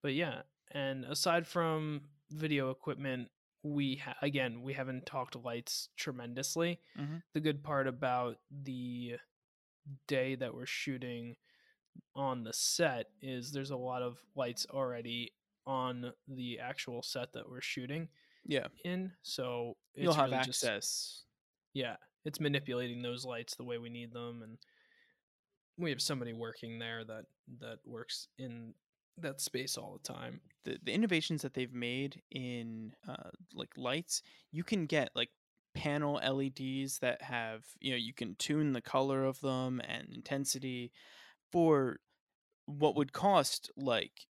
but 0.02 0.14
yeah, 0.14 0.42
and 0.72 1.06
aside 1.06 1.48
from 1.48 2.02
video 2.32 2.72
equipment, 2.72 3.30
we 3.64 3.98
ha- 4.04 4.16
again 4.22 4.62
we 4.62 4.74
haven't 4.74 5.06
talked 5.06 5.36
lights 5.36 5.90
tremendously. 5.98 6.80
Mhm. 7.00 7.22
The 7.34 7.40
good 7.40 7.64
part 7.64 7.88
about 7.88 8.38
the 8.52 9.18
day 10.08 10.36
that 10.36 10.54
we're 10.54 10.66
shooting 10.66 11.36
on 12.16 12.44
the 12.44 12.54
set 12.54 13.08
is 13.22 13.52
there's 13.52 13.72
a 13.72 13.78
lot 13.78 14.02
of 14.02 14.18
lights 14.36 14.66
already 14.70 15.34
on 15.66 16.12
the 16.28 16.60
actual 16.60 17.02
set 17.02 17.32
that 17.34 17.50
we're 17.50 17.62
shooting 17.62 18.08
Yeah, 18.46 18.68
in. 18.84 19.12
So 19.24 19.78
it's 19.96 20.04
you'll 20.04 20.14
have 20.14 20.30
really 20.32 20.44
just- 20.44 20.64
access. 20.64 21.24
yeah, 21.74 21.96
it's 22.26 22.40
manipulating 22.40 23.02
those 23.02 23.26
lights 23.26 23.56
the 23.56 23.64
way 23.64 23.78
we 23.78 23.90
need 23.90 24.14
them, 24.14 24.42
and 24.44 24.58
we 25.78 25.90
have 25.90 26.02
somebody 26.02 26.34
working 26.34 26.80
there 26.80 27.04
that 27.06 27.26
that 27.60 27.80
works 27.86 28.28
in 28.38 28.74
that 29.18 29.42
space 29.42 29.78
all 29.78 29.94
the 30.02 30.14
time. 30.14 30.40
the, 30.66 30.78
the 30.84 30.92
innovations 30.94 31.42
that 31.42 31.54
they've 31.54 31.74
made 31.74 32.22
in 32.32 32.94
uh, 33.08 33.30
like 33.54 33.70
lights 33.78 34.22
you 34.52 34.64
can 34.64 34.86
get 34.86 35.10
like 35.16 35.30
panel 35.76 36.14
leds 36.24 37.00
that 37.00 37.22
have 37.22 37.64
you 37.80 37.92
know 37.92 37.98
you 37.98 38.14
can 38.14 38.36
tune 38.36 38.74
the 38.74 38.82
color 38.82 39.24
of 39.26 39.40
them 39.42 39.82
and 39.88 40.08
intensity 40.14 40.92
for 41.54 41.98
what 42.66 42.96
would 42.96 43.14
cost 43.14 43.70
like 43.78 44.26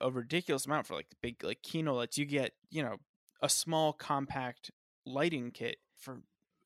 a- 0.00 0.10
ridiculous 0.10 0.64
amount 0.64 0.86
for 0.86 0.94
like 0.94 1.08
big 1.20 1.44
like 1.44 1.62
kino 1.62 1.94
lights 1.94 2.16
you 2.16 2.24
get 2.24 2.52
you 2.70 2.82
know 2.82 2.96
a 3.42 3.48
small 3.48 3.92
compact 3.92 4.70
lighting 5.04 5.50
kit 5.50 5.76
for 5.98 6.22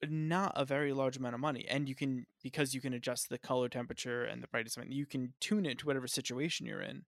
not 0.09 0.53
a 0.55 0.65
very 0.65 0.93
large 0.93 1.17
amount 1.17 1.35
of 1.35 1.41
money 1.41 1.67
and 1.69 1.89
you 1.89 1.95
can 1.97 2.27
because 2.41 2.73
you 2.73 2.81
can 2.81 2.93
adjust 2.93 3.29
the 3.29 3.39
color 3.39 3.69
temperature 3.69 4.23
and 4.23 4.43
the 4.43 4.49
brightness 4.49 4.79
you 4.89 5.07
can 5.07 5.33
tune 5.41 5.67
it 5.67 5.79
to 5.79 5.87
whatever 5.87 6.07
situation 6.07 6.67
you're 6.67 6.81
in 6.81 7.03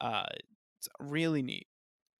uh 0.00 0.24
it's 0.78 0.88
really 0.98 1.42
neat 1.42 1.66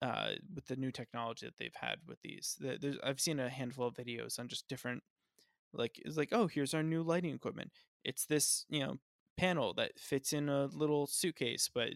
uh, 0.03 0.31
with 0.53 0.67
the 0.67 0.75
new 0.75 0.91
technology 0.91 1.45
that 1.45 1.57
they've 1.57 1.75
had 1.79 1.95
with 2.07 2.21
these. 2.21 2.57
There's, 2.59 2.97
I've 3.03 3.21
seen 3.21 3.39
a 3.39 3.49
handful 3.49 3.87
of 3.87 3.95
videos 3.95 4.37
on 4.37 4.49
just 4.49 4.67
different, 4.67 5.01
like 5.73 5.99
it's 6.03 6.17
like, 6.17 6.29
oh, 6.33 6.47
here's 6.47 6.73
our 6.73 6.83
new 6.83 7.03
lighting 7.03 7.33
equipment. 7.33 7.71
It's 8.03 8.25
this, 8.25 8.65
you 8.69 8.81
know, 8.81 8.97
panel 9.37 9.73
that 9.75 9.99
fits 9.99 10.33
in 10.33 10.49
a 10.49 10.65
little 10.67 11.07
suitcase, 11.07 11.69
but 11.73 11.93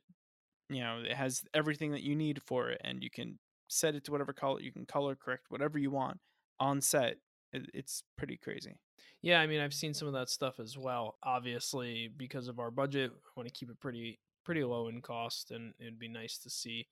you 0.70 0.82
know, 0.82 1.02
it 1.06 1.14
has 1.16 1.44
everything 1.54 1.92
that 1.92 2.04
you 2.04 2.16
need 2.16 2.42
for 2.44 2.70
it, 2.70 2.82
and 2.84 3.04
you 3.04 3.10
can 3.10 3.40
set 3.70 3.96
it 3.96 4.04
to 4.06 4.12
whatever 4.12 4.34
color 4.34 4.62
you 4.62 4.72
can 4.72 4.86
color 4.86 5.16
correct 5.16 5.46
whatever 5.50 5.78
you 5.78 5.92
want 5.92 6.20
on 6.60 6.82
set. 6.82 7.18
It's 7.54 8.04
pretty 8.18 8.38
crazy. 8.38 8.76
Yeah, 9.22 9.40
I 9.40 9.48
mean, 9.48 9.60
I've 9.60 9.74
seen 9.74 9.94
some 9.94 10.08
of 10.08 10.14
that 10.14 10.30
stuff 10.30 10.60
as 10.60 10.78
well. 10.78 11.18
Obviously, 11.24 12.08
because 12.08 12.48
of 12.48 12.60
our 12.60 12.72
budget, 12.72 13.12
I 13.14 13.30
want 13.36 13.48
to 13.48 13.54
keep 13.58 13.70
it 13.70 13.80
pretty 13.80 14.20
pretty 14.44 14.64
low 14.64 14.88
in 14.88 15.02
cost, 15.02 15.52
and 15.52 15.74
it'd 15.80 16.00
be 16.00 16.08
nice 16.08 16.38
to 16.40 16.50
see 16.50 16.88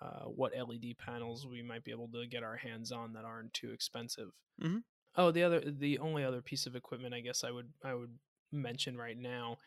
uh, 0.00 0.24
what 0.24 0.54
LED 0.54 0.94
panels 0.94 1.46
we 1.46 1.62
might 1.62 1.84
be 1.84 1.90
able 1.92 2.08
to 2.08 2.26
get 2.26 2.42
our 2.42 2.56
hands 2.56 2.92
on 2.92 3.12
that 3.14 3.24
aren't 3.24 3.54
too 3.54 3.72
expensive. 3.72 4.30
Mhm. 4.58 4.84
Oh, 5.16 5.30
the 5.30 5.42
other, 5.42 5.60
the 5.60 5.98
only 5.98 6.24
other 6.24 6.42
piece 6.42 6.66
of 6.66 6.76
equipment 6.76 7.14
I 7.14 7.20
guess 7.20 7.44
I 7.44 7.50
would 7.50 7.72
I 7.84 7.94
would 7.94 8.18
mention 8.54 8.96
right 8.96 9.18
now 9.18 9.58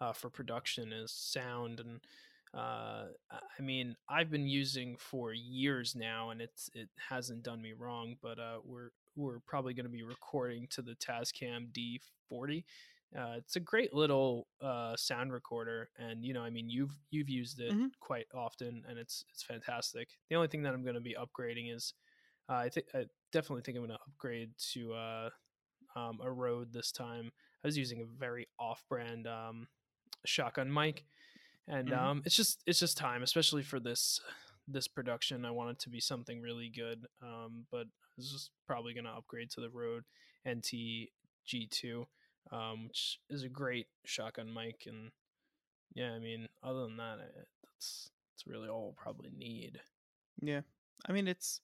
uh, 0.00 0.12
for 0.12 0.30
production 0.30 0.92
is 0.92 1.12
sound, 1.12 1.80
and 1.80 2.00
uh, 2.52 3.08
I 3.30 3.62
mean 3.62 3.96
I've 4.08 4.30
been 4.30 4.46
using 4.48 4.96
for 4.96 5.32
years 5.32 5.94
now, 5.94 6.30
and 6.30 6.40
it's 6.40 6.70
it 6.74 6.88
hasn't 7.08 7.42
done 7.42 7.60
me 7.62 7.72
wrong. 7.72 8.16
But 8.20 8.38
uh, 8.38 8.58
we're 8.64 8.90
we're 9.16 9.40
probably 9.40 9.74
going 9.74 9.84
to 9.86 9.90
be 9.90 10.02
recording 10.02 10.66
to 10.68 10.82
the 10.82 10.94
Tascam 10.96 11.72
D40. 11.72 12.64
Uh, 13.16 13.34
it's 13.38 13.56
a 13.56 13.60
great 13.60 13.92
little 13.94 14.48
uh, 14.60 14.96
sound 14.96 15.32
recorder, 15.32 15.90
and 15.98 16.24
you 16.24 16.32
know, 16.32 16.42
I 16.42 16.50
mean, 16.50 16.68
you've 16.68 16.96
you've 17.10 17.28
used 17.30 17.60
it 17.60 17.76
Mhm. 17.76 17.90
quite 18.00 18.26
often, 18.34 18.84
and 18.88 18.98
it's 18.98 19.24
it's 19.30 19.42
fantastic. 19.42 20.08
The 20.28 20.36
only 20.36 20.48
thing 20.48 20.62
that 20.62 20.74
I'm 20.74 20.82
going 20.82 20.94
to 20.96 21.00
be 21.00 21.14
upgrading 21.18 21.74
is, 21.74 21.94
uh, 22.48 22.54
I 22.54 22.68
think 22.68 22.86
I 22.94 23.06
definitely 23.32 23.62
think 23.62 23.78
I'm 23.78 23.86
going 23.86 23.96
to 23.98 24.04
upgrade 24.06 24.52
to 24.72 24.94
uh, 24.94 25.30
um, 25.96 26.20
a 26.22 26.30
Rode 26.30 26.72
this 26.72 26.92
time. 26.92 27.32
I 27.64 27.68
was 27.68 27.78
using 27.78 28.00
a 28.02 28.04
very 28.04 28.46
off-brand 28.58 29.26
um, 29.26 29.68
shotgun 30.26 30.72
mic, 30.72 31.04
and 31.66 31.88
Mhm. 31.88 31.96
um, 31.98 32.22
it's 32.26 32.36
just 32.36 32.62
it's 32.66 32.78
just 32.78 32.96
time, 32.98 33.22
especially 33.22 33.62
for 33.62 33.80
this 33.80 34.20
this 34.68 34.86
production. 34.88 35.44
I 35.44 35.50
want 35.50 35.70
it 35.70 35.78
to 35.80 35.90
be 35.90 36.00
something 36.00 36.40
really 36.42 36.68
good, 36.68 37.06
um, 37.22 37.66
but 37.70 37.86
I 37.86 38.10
was 38.16 38.30
just 38.30 38.50
probably 38.66 38.94
going 38.94 39.04
to 39.04 39.10
upgrade 39.10 39.50
to 39.52 39.60
the 39.60 39.70
Rode 39.70 40.04
NT 40.46 41.12
G2, 41.46 42.06
um, 42.50 42.88
which 42.88 43.20
is 43.30 43.42
a 43.42 43.48
great 43.48 43.88
shotgun 44.04 44.52
mic. 44.52 44.86
And 44.86 45.10
yeah, 45.94 46.12
I 46.12 46.18
mean, 46.18 46.48
other 46.62 46.82
than 46.82 46.96
that, 46.98 47.18
I, 47.20 47.26
that's 47.62 48.10
that's 48.32 48.46
really 48.46 48.68
all 48.68 48.84
we'll 48.84 48.92
probably 48.92 49.30
need. 49.30 49.80
Yeah, 50.42 50.62
I 51.06 51.12
mean 51.12 51.28
it's 51.28 51.60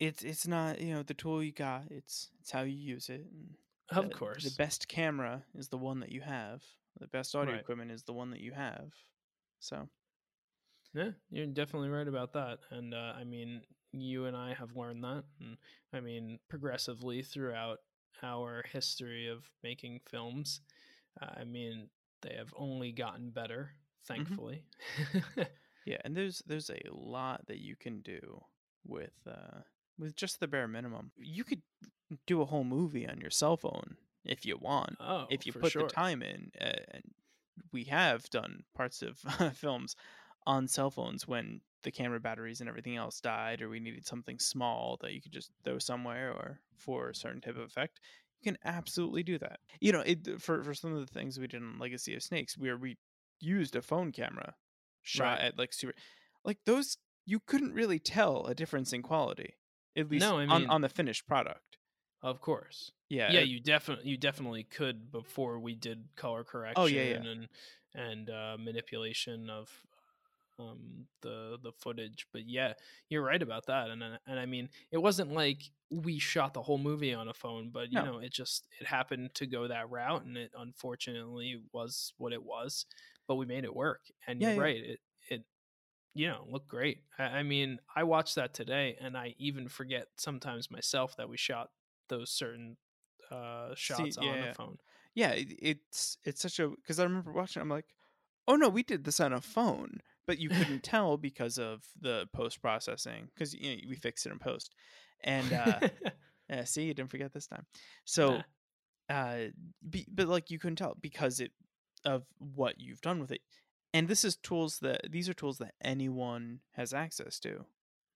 it's 0.00 0.22
it's 0.22 0.46
not 0.46 0.80
you 0.80 0.92
know 0.94 1.02
the 1.02 1.14
tool 1.14 1.42
you 1.42 1.52
got. 1.52 1.84
It's 1.90 2.30
it's 2.40 2.50
how 2.50 2.62
you 2.62 2.76
use 2.76 3.08
it. 3.08 3.26
And 3.30 3.56
Of 3.92 4.10
course, 4.10 4.42
the 4.42 4.50
best 4.50 4.88
camera 4.88 5.44
is 5.54 5.68
the 5.68 5.78
one 5.78 6.00
that 6.00 6.12
you 6.12 6.20
have. 6.22 6.64
The 6.98 7.06
best 7.08 7.34
audio 7.34 7.54
Right. 7.54 7.56
equipment 7.56 7.90
is 7.90 8.04
the 8.04 8.12
one 8.12 8.30
that 8.30 8.40
you 8.40 8.52
have. 8.52 8.92
So 9.60 9.88
Yeah, 10.94 11.10
you're 11.30 11.46
definitely 11.46 11.88
right 11.88 12.06
about 12.08 12.32
that. 12.34 12.60
And 12.70 12.94
uh, 12.94 13.14
I 13.16 13.24
mean, 13.24 13.62
you 13.92 14.26
and 14.26 14.36
I 14.36 14.54
have 14.54 14.76
learned 14.76 15.04
that. 15.04 15.24
And 15.40 15.56
I 15.92 16.00
mean, 16.00 16.38
progressively 16.48 17.22
throughout 17.22 17.78
our 18.22 18.62
history 18.70 19.28
of 19.28 19.44
making 19.62 20.00
films, 20.08 20.60
uh, 21.20 21.30
I 21.36 21.44
mean, 21.44 21.88
they 22.22 22.34
have 22.36 22.52
only 22.56 22.92
gotten 22.92 23.30
better, 23.30 23.72
thankfully. 24.06 24.64
yeah, 25.84 25.98
and 26.04 26.16
there's 26.16 26.42
there's 26.46 26.70
a 26.70 26.80
lot 26.92 27.46
that 27.46 27.60
you 27.60 27.76
can 27.76 28.00
do 28.00 28.40
with 28.86 29.12
uh 29.26 29.60
with 29.98 30.14
just 30.16 30.40
the 30.40 30.48
bare 30.48 30.68
minimum. 30.68 31.12
You 31.16 31.44
could 31.44 31.62
do 32.26 32.40
a 32.42 32.44
whole 32.46 32.64
movie 32.64 33.08
on 33.08 33.20
your 33.20 33.30
cell 33.30 33.56
phone 33.56 33.96
if 34.24 34.44
you 34.46 34.56
want. 34.56 34.96
oh, 35.00 35.26
if 35.30 35.46
you 35.46 35.52
put 35.52 35.72
sure. 35.72 35.82
the 35.82 35.88
time 35.88 36.22
in 36.22 36.50
uh, 36.60 36.70
and 36.92 37.02
we 37.72 37.84
have 37.84 38.28
done 38.30 38.62
parts 38.74 39.02
of 39.02 39.18
films 39.54 39.96
on 40.46 40.66
cell 40.68 40.90
phones 40.90 41.26
when 41.26 41.60
the 41.82 41.90
camera 41.90 42.20
batteries 42.20 42.60
and 42.60 42.68
everything 42.68 42.96
else 42.96 43.20
died 43.20 43.60
or 43.62 43.68
we 43.68 43.80
needed 43.80 44.06
something 44.06 44.38
small 44.38 44.96
that 45.00 45.12
you 45.12 45.20
could 45.20 45.32
just 45.32 45.50
throw 45.64 45.78
somewhere 45.78 46.30
or 46.32 46.60
for 46.76 47.10
a 47.10 47.14
certain 47.14 47.40
type 47.40 47.56
of 47.56 47.62
effect 47.62 48.00
you 48.40 48.50
can 48.52 48.58
absolutely 48.64 49.22
do 49.22 49.38
that 49.38 49.58
you 49.80 49.92
know 49.92 50.00
it, 50.00 50.40
for, 50.40 50.62
for 50.62 50.74
some 50.74 50.92
of 50.94 51.00
the 51.00 51.12
things 51.12 51.38
we 51.38 51.46
did 51.46 51.60
in 51.62 51.78
legacy 51.78 52.14
of 52.14 52.22
snakes 52.22 52.56
where 52.56 52.76
we 52.76 52.96
used 53.40 53.74
a 53.76 53.82
phone 53.82 54.12
camera 54.12 54.54
shot 55.02 55.38
Right. 55.38 55.46
at 55.46 55.58
like 55.58 55.72
super 55.72 55.94
like 56.44 56.58
those 56.66 56.96
you 57.26 57.40
couldn't 57.40 57.72
really 57.74 57.98
tell 57.98 58.46
a 58.46 58.54
difference 58.54 58.92
in 58.92 59.02
quality 59.02 59.54
at 59.96 60.08
least 60.10 60.24
No, 60.24 60.38
I 60.38 60.42
on, 60.46 60.66
on 60.68 60.80
the 60.80 60.88
finished 60.88 61.26
product 61.26 61.71
Of 62.22 62.40
course. 62.40 62.90
yeah 63.08 63.32
yeah, 63.32 63.40
it- 63.40 63.48
you 63.48 63.60
definitely 63.60 64.08
you 64.08 64.16
definitely 64.16 64.64
could 64.64 65.10
before 65.10 65.58
we 65.58 65.74
did 65.74 66.08
color 66.16 66.44
correction 66.44 66.74
Oh, 66.74 66.86
yeah, 66.86 67.02
yeah. 67.04 67.24
and 67.24 67.48
and 67.94 68.30
uh, 68.30 68.56
manipulation 68.58 69.48
of 69.50 69.70
um 70.58 71.06
the 71.22 71.58
the 71.62 71.72
footage 71.72 72.28
but 72.32 72.48
yeah 72.48 72.74
you're 73.08 73.22
right 73.24 73.42
about 73.42 73.66
that 73.66 73.90
and 73.90 74.04
I- 74.04 74.18
and 74.26 74.38
I 74.40 74.46
mean 74.46 74.70
it 74.92 74.98
wasn't 74.98 75.32
like 75.32 75.62
we 75.90 76.18
shot 76.18 76.54
the 76.54 76.62
whole 76.62 76.78
movie 76.78 77.14
on 77.14 77.28
a 77.28 77.34
phone 77.34 77.70
but 77.70 77.92
you 77.92 78.02
No. 78.02 78.04
know 78.04 78.18
it 78.18 78.32
just 78.32 78.68
it 78.80 78.86
happened 78.86 79.34
to 79.36 79.46
go 79.46 79.68
that 79.68 79.90
route 79.90 80.24
and 80.24 80.36
it 80.36 80.52
unfortunately 80.56 81.62
was 81.72 82.14
what 82.18 82.32
it 82.34 82.42
was 82.42 82.86
but 83.28 83.36
we 83.36 83.46
made 83.46 83.64
it 83.64 83.74
work 83.74 84.06
and 84.26 84.40
Yeah, 84.40 84.50
you're 84.50 84.54
yeah. 84.54 84.66
right 84.66 84.76
it 84.76 85.00
it 85.30 85.44
you 86.14 86.28
know 86.28 86.46
looked 86.48 86.68
great 86.68 87.04
I, 87.18 87.24
I 87.24 87.42
mean 87.42 87.78
I 87.94 88.04
watched 88.04 88.34
that 88.36 88.54
today 88.54 88.96
and 89.00 89.16
I 89.16 89.34
even 89.38 89.68
forget 89.68 90.08
sometimes 90.18 90.70
myself 90.70 91.16
that 91.16 91.28
we 91.28 91.36
shot 91.36 91.70
those 92.12 92.30
certain 92.30 92.76
uh 93.30 93.74
shots 93.74 94.18
on 94.18 94.24
yeah, 94.24 94.32
a 94.32 94.36
yeah. 94.36 94.52
phone. 94.52 94.78
Yeah 95.14 95.30
it, 95.30 95.48
it's 95.60 96.16
it's 96.24 96.40
such 96.40 96.58
a 96.58 96.68
because 96.68 96.98
i 96.98 97.04
remember 97.04 97.32
watching 97.32 97.60
it, 97.60 97.64
i'm 97.64 97.68
like 97.68 97.86
oh 98.48 98.56
no 98.56 98.68
we 98.68 98.82
did 98.82 99.04
this 99.04 99.20
on 99.20 99.32
a 99.32 99.40
phone 99.40 100.00
but 100.26 100.38
you 100.38 100.48
couldn't 100.48 100.82
tell 100.82 101.16
because 101.16 101.58
of 101.58 101.82
the 102.00 102.28
post 102.32 102.60
processing 102.60 103.28
because 103.34 103.54
you 103.54 103.70
know, 103.70 103.82
we 103.88 103.96
fixed 103.96 104.26
it 104.26 104.32
in 104.32 104.38
post. 104.38 104.74
And 105.24 105.52
uh 105.52 105.88
yeah, 106.48 106.64
see 106.64 106.84
you 106.84 106.94
didn't 106.94 107.10
forget 107.10 107.32
this 107.32 107.46
time. 107.46 107.66
So 108.04 108.40
uh 109.10 109.36
be, 109.88 110.06
but 110.12 110.28
like 110.28 110.50
you 110.50 110.58
couldn't 110.58 110.76
tell 110.76 110.96
because 111.00 111.40
it 111.40 111.52
of 112.04 112.24
what 112.38 112.80
you've 112.80 113.00
done 113.00 113.20
with 113.20 113.32
it. 113.32 113.42
And 113.94 114.08
this 114.08 114.24
is 114.24 114.36
tools 114.36 114.78
that 114.78 115.10
these 115.10 115.28
are 115.28 115.34
tools 115.34 115.58
that 115.58 115.74
anyone 115.82 116.60
has 116.72 116.92
access 116.92 117.38
to. 117.40 117.66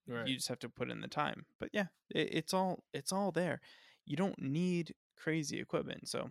Right. 0.08 0.28
you 0.28 0.36
just 0.36 0.46
have 0.46 0.60
to 0.60 0.68
put 0.68 0.88
in 0.88 1.00
the 1.00 1.08
time. 1.08 1.46
But 1.58 1.70
yeah 1.72 1.86
it, 2.10 2.28
it's 2.32 2.54
all 2.54 2.84
it's 2.92 3.12
all 3.12 3.32
there 3.32 3.60
you 4.06 4.16
don't 4.16 4.40
need 4.40 4.94
crazy 5.16 5.60
equipment 5.60 6.08
so 6.08 6.30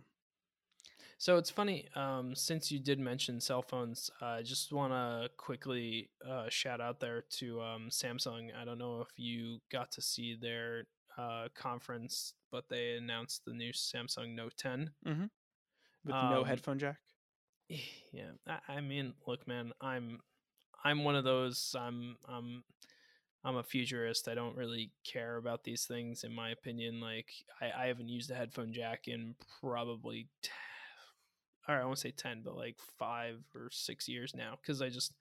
So 1.18 1.38
it's 1.38 1.48
funny, 1.50 1.88
um, 1.94 2.34
since 2.34 2.70
you 2.70 2.78
did 2.78 2.98
mention 2.98 3.40
cell 3.40 3.62
phones, 3.62 4.10
I 4.20 4.42
just 4.42 4.70
want 4.70 4.92
to 4.92 5.30
quickly 5.38 6.10
uh, 6.20 6.50
shout 6.50 6.80
out 6.80 7.00
there 7.00 7.24
to 7.38 7.62
um, 7.62 7.88
Samsung. 7.90 8.50
I 8.54 8.66
don't 8.66 8.78
know 8.78 9.00
if 9.00 9.08
you 9.16 9.60
got 9.72 9.90
to 9.92 10.02
see 10.02 10.36
their 10.38 10.84
uh, 11.16 11.48
conference, 11.54 12.34
but 12.52 12.68
they 12.68 12.96
announced 12.96 13.46
the 13.46 13.54
new 13.54 13.72
Samsung 13.72 14.34
Note 14.34 14.54
10. 14.58 14.90
mm-hmm. 15.06 15.22
with 16.04 16.14
no 16.14 16.40
Um, 16.40 16.44
headphone 16.44 16.78
jack 16.78 16.98
Yeah, 18.12 18.32
I, 18.46 18.74
I 18.76 18.80
mean, 18.80 19.14
look, 19.26 19.46
man, 19.48 19.72
I'm 19.80 20.20
I'm 20.84 21.04
one 21.04 21.16
of 21.16 21.24
those. 21.24 21.74
I'm 21.78 22.16
I'm 22.28 22.62
I'm 23.46 23.56
a 23.56 23.62
futurist. 23.62 24.26
I 24.28 24.34
don't 24.34 24.56
really 24.56 24.90
care 25.04 25.36
about 25.36 25.62
these 25.64 25.84
things, 25.84 26.24
in 26.24 26.34
my 26.34 26.50
opinion. 26.50 27.00
Like, 27.00 27.28
I, 27.60 27.84
I 27.84 27.86
haven't 27.86 28.08
used 28.08 28.30
a 28.30 28.34
headphone 28.34 28.72
jack 28.72 29.06
in 29.08 29.34
probably 29.60 30.26
t- 30.42 30.50
or 31.68 31.80
I 31.80 31.84
won't 31.84 31.98
say 31.98 32.10
10, 32.10 32.42
but 32.44 32.56
like 32.56 32.76
five 32.98 33.38
or 33.54 33.68
six 33.70 34.08
years 34.08 34.34
now 34.36 34.58
because 34.60 34.82
I 34.82 34.88
just 34.88 35.12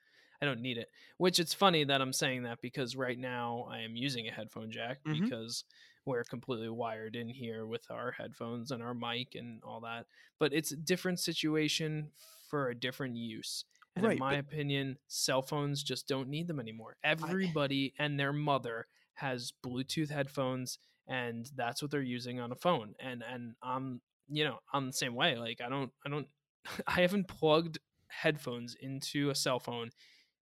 I 0.41 0.45
don't 0.45 0.61
need 0.61 0.77
it. 0.77 0.89
Which 1.17 1.39
it's 1.39 1.53
funny 1.53 1.83
that 1.85 2.01
I'm 2.01 2.13
saying 2.13 2.43
that 2.43 2.61
because 2.61 2.95
right 2.95 3.17
now 3.17 3.67
I 3.71 3.79
am 3.79 3.95
using 3.95 4.27
a 4.27 4.31
headphone 4.31 4.69
jack 4.71 4.99
Mhm. 5.05 5.21
because 5.21 5.63
we're 6.05 6.23
completely 6.23 6.69
wired 6.69 7.15
in 7.15 7.29
here 7.29 7.65
with 7.65 7.89
our 7.89 8.11
headphones 8.11 8.71
and 8.71 8.83
our 8.83 8.93
mic 8.93 9.33
and 9.35 9.61
all 9.63 9.81
that. 9.81 10.05
But 10.39 10.53
it's 10.53 10.71
a 10.71 10.75
different 10.77 11.19
situation 11.19 12.11
for 12.49 12.69
a 12.69 12.75
different 12.75 13.15
use. 13.15 13.65
And 13.95 14.03
Right, 14.05 14.13
in 14.13 14.19
my 14.19 14.31
but- 14.35 14.39
opinion, 14.39 14.97
cell 15.07 15.41
phones 15.41 15.81
just 15.83 16.07
don't 16.07 16.27
need 16.29 16.47
them 16.47 16.59
anymore. 16.59 16.97
Everybody 17.03 17.93
and 17.97 18.19
their 18.19 18.33
mother 18.33 18.87
has 19.15 19.53
Bluetooth 19.65 20.09
headphones 20.09 20.77
and 21.07 21.49
that's 21.55 21.81
what 21.81 21.91
they're 21.91 22.01
using 22.01 22.39
on 22.39 22.51
a 22.51 22.55
phone. 22.55 22.95
And 22.99 23.23
and 23.23 23.55
I'm 23.63 24.01
you 24.27 24.43
know, 24.43 24.57
I'm 24.73 24.87
the 24.87 24.93
same 24.93 25.13
way. 25.15 25.37
Like 25.37 25.61
I 25.61 25.69
don't 25.69 25.91
I 26.05 26.09
don't 26.09 26.27
I 26.87 27.01
haven't 27.01 27.27
plugged 27.27 27.79
headphones 28.07 28.75
into 28.79 29.29
a 29.29 29.35
cell 29.35 29.59
phone 29.59 29.91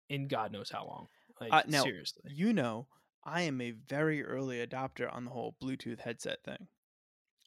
in 0.09 0.29
God 0.29 0.51
knows 0.53 0.71
how 0.71 0.85
long. 0.87 1.07
Like 1.41 1.53
Uh, 1.53 1.63
now, 1.69 1.85
seriously. 1.85 2.23
You 2.35 2.53
know, 2.53 2.89
I 3.25 3.43
am 3.43 3.61
a 3.61 3.73
very 3.73 4.25
early 4.25 4.65
adopter 4.67 5.13
on 5.13 5.25
the 5.25 5.31
whole 5.31 5.55
Bluetooth 5.63 6.01
headset 6.01 6.43
thing. 6.45 6.69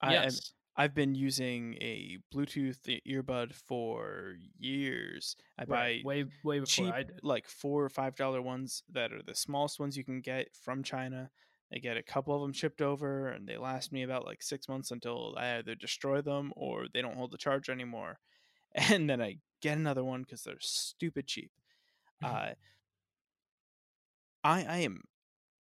I, 0.01 0.15
am- 0.15 0.23
yes. 0.23 0.53
I've 0.79 0.95
been 0.95 1.13
using 1.13 1.73
a 1.81 2.19
Bluetooth 2.33 2.79
earbud 3.05 3.53
for 3.53 4.35
years. 4.57 5.35
I 5.57 5.65
buy 5.65 6.01
Way 6.05 6.23
way 6.45 6.59
before 6.61 6.85
cheap, 6.85 6.93
I 6.93 7.03
did. 7.03 7.19
like 7.21 7.49
four 7.49 7.83
or 7.83 7.89
five 7.89 8.15
dollar 8.15 8.41
ones 8.41 8.81
that 8.93 9.11
are 9.11 9.21
the 9.21 9.35
smallest 9.35 9.77
ones 9.77 9.97
you 9.97 10.05
can 10.05 10.21
get 10.21 10.47
from 10.55 10.81
China. 10.81 11.31
I 11.73 11.79
get 11.79 11.97
a 11.97 12.01
couple 12.01 12.33
of 12.33 12.41
them 12.41 12.53
shipped 12.53 12.81
over, 12.81 13.27
and 13.27 13.45
they 13.45 13.57
last 13.57 13.91
me 13.91 14.03
about 14.03 14.25
like 14.25 14.41
six 14.41 14.69
months 14.69 14.89
until 14.89 15.35
I 15.37 15.57
either 15.57 15.75
destroy 15.75 16.21
them 16.21 16.53
or 16.55 16.85
they 16.93 17.01
don't 17.01 17.17
hold 17.17 17.31
the 17.31 17.37
charge 17.37 17.69
anymore. 17.69 18.19
And 18.75 19.09
then 19.09 19.19
I 19.21 19.37
get 19.61 19.77
another 19.79 20.03
one 20.03 20.21
because 20.21 20.43
they're 20.43 20.55
stupid 20.61 21.25
cheap. 21.27 21.51
Uh, 22.23 22.51
I 24.43 24.63
I 24.63 24.77
am 24.79 25.03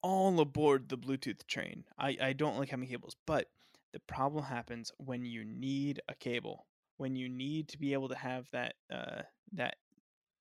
all 0.02 0.40
aboard 0.40 0.88
the 0.88 0.96
Bluetooth 0.98 1.46
train. 1.46 1.84
I 1.98 2.16
I 2.20 2.32
don't 2.32 2.58
like 2.58 2.70
having 2.70 2.88
cables, 2.88 3.16
but 3.26 3.48
the 3.92 4.00
problem 4.00 4.44
happens 4.44 4.90
when 4.98 5.24
you 5.24 5.44
need 5.44 6.00
a 6.08 6.14
cable, 6.14 6.66
when 6.96 7.14
you 7.16 7.28
need 7.28 7.68
to 7.68 7.78
be 7.78 7.92
able 7.92 8.08
to 8.08 8.14
have 8.16 8.48
that 8.52 8.74
uh 8.92 9.22
that 9.52 9.76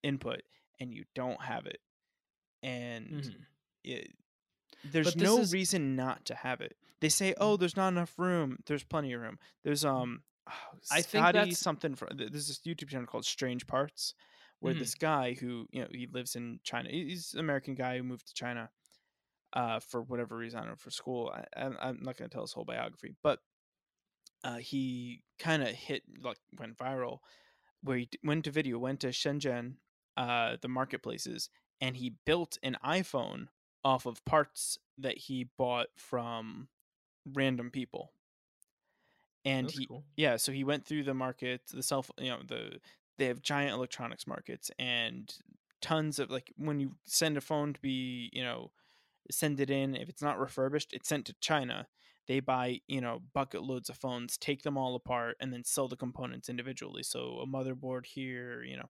input 0.04 0.42
and 0.80 0.94
you 0.94 1.04
don't 1.16 1.42
have 1.42 1.66
it, 1.66 1.80
and 2.64 3.08
Mhm. 3.24 3.46
it, 3.84 4.16
there's 4.84 5.16
no 5.16 5.40
is- 5.40 5.54
reason 5.54 5.96
not 5.96 6.26
to 6.26 6.36
have 6.36 6.62
it. 6.62 6.76
They 7.02 7.10
say, 7.10 7.34
"Oh, 7.38 7.58
there's 7.58 7.76
not 7.76 7.90
enough 7.90 8.18
room." 8.18 8.58
There's 8.66 8.84
plenty 8.84 9.14
of 9.14 9.22
room. 9.22 9.40
There's 9.64 9.84
um, 9.86 10.24
oh, 10.48 10.54
I 10.92 11.02
think 11.02 11.24
Scotty 11.24 11.38
that's- 11.40 11.60
something 11.60 11.96
for 11.96 12.08
there's 12.14 12.48
this 12.48 12.60
YouTube 12.60 12.90
channel 12.90 13.08
called 13.08 13.26
Strange 13.26 13.66
Parts, 13.68 14.14
where 14.60 14.74
Mhm. 14.74 14.80
this 14.80 14.96
guy 14.96 15.34
who 15.34 15.68
you 15.72 15.82
know 15.82 15.88
he 15.92 16.08
lives 16.08 16.36
in 16.36 16.60
China. 16.64 16.90
He's 16.90 17.34
an 17.34 17.40
American 17.40 17.76
guy 17.76 17.98
who 17.98 18.04
moved 18.04 18.28
to 18.28 18.34
China, 18.34 18.70
uh, 19.54 19.80
for 19.80 20.02
whatever 20.02 20.36
reason, 20.36 20.60
I 20.60 20.62
don't 20.64 20.72
know, 20.72 20.76
for 20.78 20.92
school. 20.92 21.32
I, 21.34 21.46
I'm 21.62 21.78
I'm 21.82 22.00
not 22.02 22.18
going 22.18 22.30
to 22.30 22.34
tell 22.34 22.44
his 22.44 22.54
whole 22.54 22.66
biography, 22.66 23.16
but 23.24 23.40
uh, 24.44 24.58
he 24.58 25.24
kind 25.40 25.64
of 25.64 25.70
hit 25.70 26.04
like 26.24 26.38
went 26.60 26.78
viral, 26.78 27.20
where 27.84 27.98
he 27.98 28.10
went 28.24 28.46
to 28.46 28.52
video, 28.52 28.78
went 28.80 29.02
to 29.02 29.08
Shenzhen, 29.08 29.76
uh, 30.18 30.58
the 30.62 30.68
marketplaces, 30.68 31.50
and 31.80 31.98
he 31.98 32.16
built 32.26 32.58
an 32.64 32.78
iPhone 32.86 33.48
off 33.84 34.06
of 34.06 34.24
parts 34.26 34.78
that 34.98 35.18
he 35.18 35.50
bought 35.58 35.88
from 35.96 36.68
random 37.26 37.72
people. 37.72 38.12
And 39.44 39.68
That's 39.68 39.78
he, 39.78 39.88
cool. 39.88 40.04
yeah, 40.16 40.38
so 40.38 40.52
he 40.52 40.64
went 40.64 40.86
through 40.86 41.04
the 41.04 41.16
market, 41.16 41.62
the 41.74 41.82
self, 41.82 42.12
you 42.20 42.30
know, 42.30 42.42
the 42.48 42.80
they 43.18 43.26
have 43.26 43.42
giant 43.42 43.74
electronics 43.74 44.26
markets 44.26 44.72
and 44.80 45.32
tons 45.82 46.20
of 46.20 46.30
like 46.30 46.54
when 46.58 46.80
you 46.80 46.96
send 47.06 47.38
a 47.38 47.42
phone 47.42 47.74
to 47.74 47.82
be, 47.82 48.30
you 48.34 48.44
know, 48.44 48.72
send 49.30 49.60
it 49.60 49.70
in. 49.70 49.96
If 49.96 50.10
it's 50.10 50.22
not 50.22 50.40
refurbished, 50.40 50.94
it's 50.94 51.10
sent 51.10 51.26
to 51.28 51.34
China. 51.42 51.88
They 52.28 52.40
buy, 52.40 52.82
you 52.88 53.02
know, 53.02 53.22
bucket 53.34 53.64
loads 53.64 53.90
of 53.90 53.98
phones, 53.98 54.38
take 54.38 54.64
them 54.64 54.78
all 54.78 54.96
apart, 54.96 55.38
and 55.40 55.52
then 55.54 55.64
sell 55.64 55.88
the 55.88 55.96
components 55.96 56.50
individually. 56.50 57.04
So 57.04 57.40
a 57.42 57.48
motherboard 57.48 58.06
here, 58.06 58.64
you 58.64 58.78
know, 58.78 58.90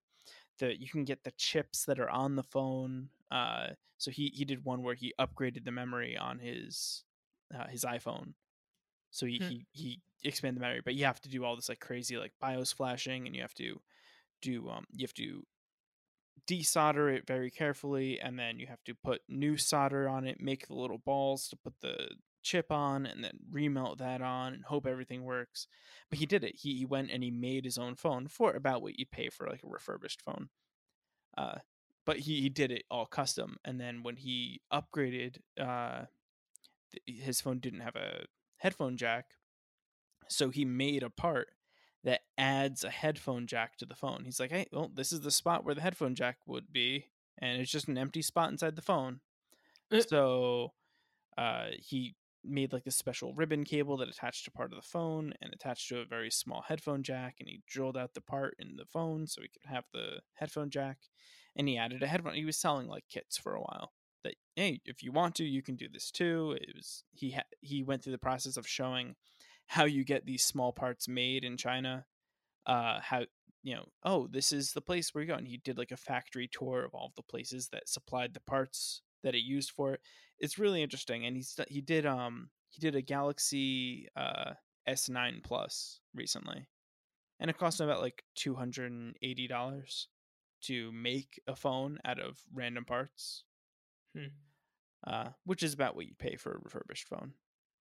the 0.60 0.80
you 0.80 0.89
can 0.89 1.04
get 1.06 1.24
the 1.24 1.32
chips 1.38 1.86
that 1.86 2.00
are 2.00 2.10
on 2.10 2.36
the 2.36 2.44
phone. 2.44 3.10
Uh, 3.32 3.70
so 3.98 4.12
he 4.12 4.32
he 4.36 4.46
did 4.46 4.65
one 4.65 4.84
where 4.84 4.96
he 4.96 5.13
upgraded 5.20 5.65
the 5.65 5.72
memory 5.72 6.17
on 6.17 6.39
his 6.39 7.04
uh, 7.56 7.67
his 7.67 7.84
iPhone. 7.84 8.34
So 9.12 9.26
he, 9.26 9.39
Hmm. 9.39 9.50
he 9.50 9.65
he 9.72 10.02
expanded 10.24 10.58
the 10.58 10.62
memory, 10.65 10.82
but 10.84 10.96
you 10.96 11.06
have 11.06 11.22
to 11.22 11.30
do 11.30 11.44
all 11.44 11.56
this 11.56 11.70
like 11.70 11.80
crazy 11.80 12.17
like 12.17 12.34
BIOS 12.39 12.72
flashing, 12.72 13.26
and 13.28 13.36
you 13.36 13.41
have 13.41 13.54
to 13.56 13.82
do 14.41 14.70
um 14.70 14.86
you 14.94 15.04
have 15.06 15.13
to 15.15 15.46
desolder 16.52 17.14
it 17.14 17.26
very 17.26 17.50
carefully 17.50 18.20
and 18.20 18.38
then 18.38 18.60
you 18.60 18.68
have 18.68 18.84
to 18.84 18.94
put 18.94 19.22
new 19.30 19.58
solder 19.58 20.10
on 20.10 20.26
it 20.26 20.42
make 20.42 20.68
the 20.68 20.76
little 20.76 20.98
balls 20.98 21.48
to 21.48 21.56
put 21.56 21.74
the 21.82 22.10
chip 22.44 22.72
on 22.72 23.06
and 23.06 23.24
then 23.24 23.40
remelt 23.52 23.98
that 24.00 24.22
on 24.22 24.54
and 24.54 24.66
hope 24.66 24.86
everything 24.86 25.24
works. 25.24 25.68
But 26.10 26.20
he 26.20 26.26
did 26.26 26.44
it. 26.44 26.56
He, 26.56 26.78
he 26.78 26.86
went 26.86 27.12
and 27.12 27.24
he 27.24 27.32
made 27.32 27.66
his 27.66 27.78
own 27.78 27.96
phone 27.96 28.28
for 28.28 28.54
about 28.54 28.82
what 28.82 28.98
you'd 28.98 29.12
pay 29.12 29.30
for 29.30 29.48
like 29.48 29.64
a 29.64 29.68
refurbished 29.68 30.22
phone. 30.22 30.50
Uh 31.38 31.60
but 32.04 32.18
he, 32.18 32.42
he 32.42 32.50
did 32.50 32.72
it 32.72 32.84
all 32.90 33.06
custom 33.06 33.58
and 33.64 33.80
then 33.80 34.02
when 34.02 34.16
he 34.16 34.60
upgraded 34.74 35.38
uh 35.60 36.06
th- 36.92 37.20
his 37.22 37.40
phone 37.40 37.60
didn't 37.60 37.82
have 37.82 37.96
a 37.96 38.26
headphone 38.58 38.98
jack 38.98 39.26
so 40.28 40.50
he 40.50 40.66
made 40.66 41.04
a 41.04 41.10
part 41.10 41.50
that 42.04 42.22
adds 42.38 42.84
a 42.84 42.90
headphone 42.90 43.48
jack 43.48 43.78
to 43.78 43.86
the 43.86 43.96
phone. 43.96 44.24
He's 44.26 44.40
like, 44.40 44.52
hey, 44.52 44.68
well, 44.72 44.92
this 44.94 45.12
is 45.12 45.22
the 45.22 45.32
spot 45.32 45.64
where 45.64 45.76
the 45.76 45.82
headphone 45.82 46.16
jack 46.16 46.38
would 46.48 46.72
be, 46.72 47.06
and 47.38 47.62
it's 47.62 47.72
just 47.72 47.88
an 47.88 47.98
empty 47.98 48.22
spot 48.22 48.52
inside 48.52 48.76
the 48.76 48.82
phone. 48.82 49.20
Eh. 49.92 50.02
so 50.08 50.74
uh, 51.38 51.68
he 51.78 52.16
made 52.44 52.74
like 52.74 52.84
this 52.84 52.96
special 52.96 53.34
ribbon 53.34 53.64
cable 53.64 53.98
that 53.98 54.10
attached 54.10 54.46
to 54.46 54.52
part 54.52 54.72
of 54.72 54.78
the 54.78 54.88
phone 54.88 55.34
and 55.42 55.54
attached 55.54 55.88
to 55.90 56.00
a 56.00 56.06
very 56.06 56.32
small 56.32 56.64
headphone 56.68 57.04
jack, 57.04 57.36
and 57.40 57.48
he 57.48 57.62
drilled 57.68 57.98
out 57.98 58.14
the 58.14 58.22
part 58.22 58.56
in 58.58 58.76
the 58.78 58.86
phone 58.86 59.28
so 59.28 59.42
he 59.42 59.48
could 59.48 59.70
have 59.70 59.86
the 59.94 60.22
headphone 60.34 60.70
jack, 60.70 60.98
and 61.56 61.68
he 61.68 61.78
added 61.78 62.02
a 62.02 62.08
headphone. 62.08 62.34
He 62.34 62.46
was 62.46 62.58
selling 62.58 62.88
like 62.88 63.04
kits 63.10 63.38
for 63.38 63.54
a 63.54 63.62
while. 63.62 63.92
That 64.24 64.36
hey, 64.56 64.82
if 64.86 65.04
you 65.04 65.12
want 65.12 65.36
to, 65.36 65.44
you 65.44 65.62
can 65.62 65.76
do 65.76 65.88
this 65.92 66.12
too. 66.12 66.58
It 66.60 66.76
was 66.76 67.04
he 67.12 67.32
ha- 67.32 67.44
he 67.62 67.84
went 67.84 68.04
through 68.04 68.14
the 68.14 68.18
process 68.20 68.58
of 68.58 68.68
showing 68.68 69.16
how 69.72 69.86
you 69.86 70.04
get 70.04 70.26
these 70.26 70.44
small 70.44 70.74
parts 70.74 71.08
made 71.08 71.46
in 71.46 71.56
China. 71.56 72.06
Uh, 72.66 73.00
how 73.00 73.24
you 73.64 73.74
know? 73.74 73.86
Oh, 74.04 74.28
this 74.28 74.52
is 74.52 74.74
the 74.74 74.82
place 74.82 75.14
where 75.14 75.24
you 75.24 75.30
go. 75.30 75.36
And 75.36 75.48
he 75.48 75.62
did 75.64 75.78
like 75.78 75.92
a 75.92 75.98
factory 75.98 76.50
tour 76.52 76.84
of 76.84 76.94
all 76.94 77.06
of 77.06 77.16
the 77.16 77.24
places 77.24 77.70
that 77.70 77.88
supplied 77.88 78.34
the 78.34 78.42
parts 78.42 79.02
that 79.24 79.34
it 79.34 79.46
used 79.46 79.72
for 79.72 79.94
it. 79.94 80.02
It's 80.40 80.60
really 80.60 80.84
interesting, 80.84 81.26
and 81.26 81.38
he's 81.38 81.58
he 81.70 81.80
did 81.80 82.06
um 82.06 82.50
he 82.70 82.82
did 82.82 82.96
a 82.96 83.02
Galaxy 83.02 84.10
uh 84.18 84.56
S9 84.90 85.42
Plus 85.42 86.02
recently, 86.14 86.68
and 87.40 87.50
it 87.50 87.58
cost 87.58 87.80
him 87.80 87.88
about 87.88 88.02
like 88.02 88.26
two 88.36 88.56
hundred 88.56 88.92
and 88.92 89.16
eighty 89.22 89.48
dollars 89.48 90.10
to 90.64 90.92
make 90.92 91.40
a 91.48 91.56
phone 91.56 91.98
out 92.04 92.20
of 92.20 92.42
random 92.54 92.84
parts. 92.84 93.46
Hmm. 94.18 94.34
Uh, 95.08 95.30
which 95.46 95.64
is 95.64 95.74
about 95.74 95.96
what 95.96 96.08
you 96.08 96.14
pay 96.20 96.36
for 96.36 96.52
a 96.52 96.60
refurbished 96.62 97.08
phone. 97.08 97.36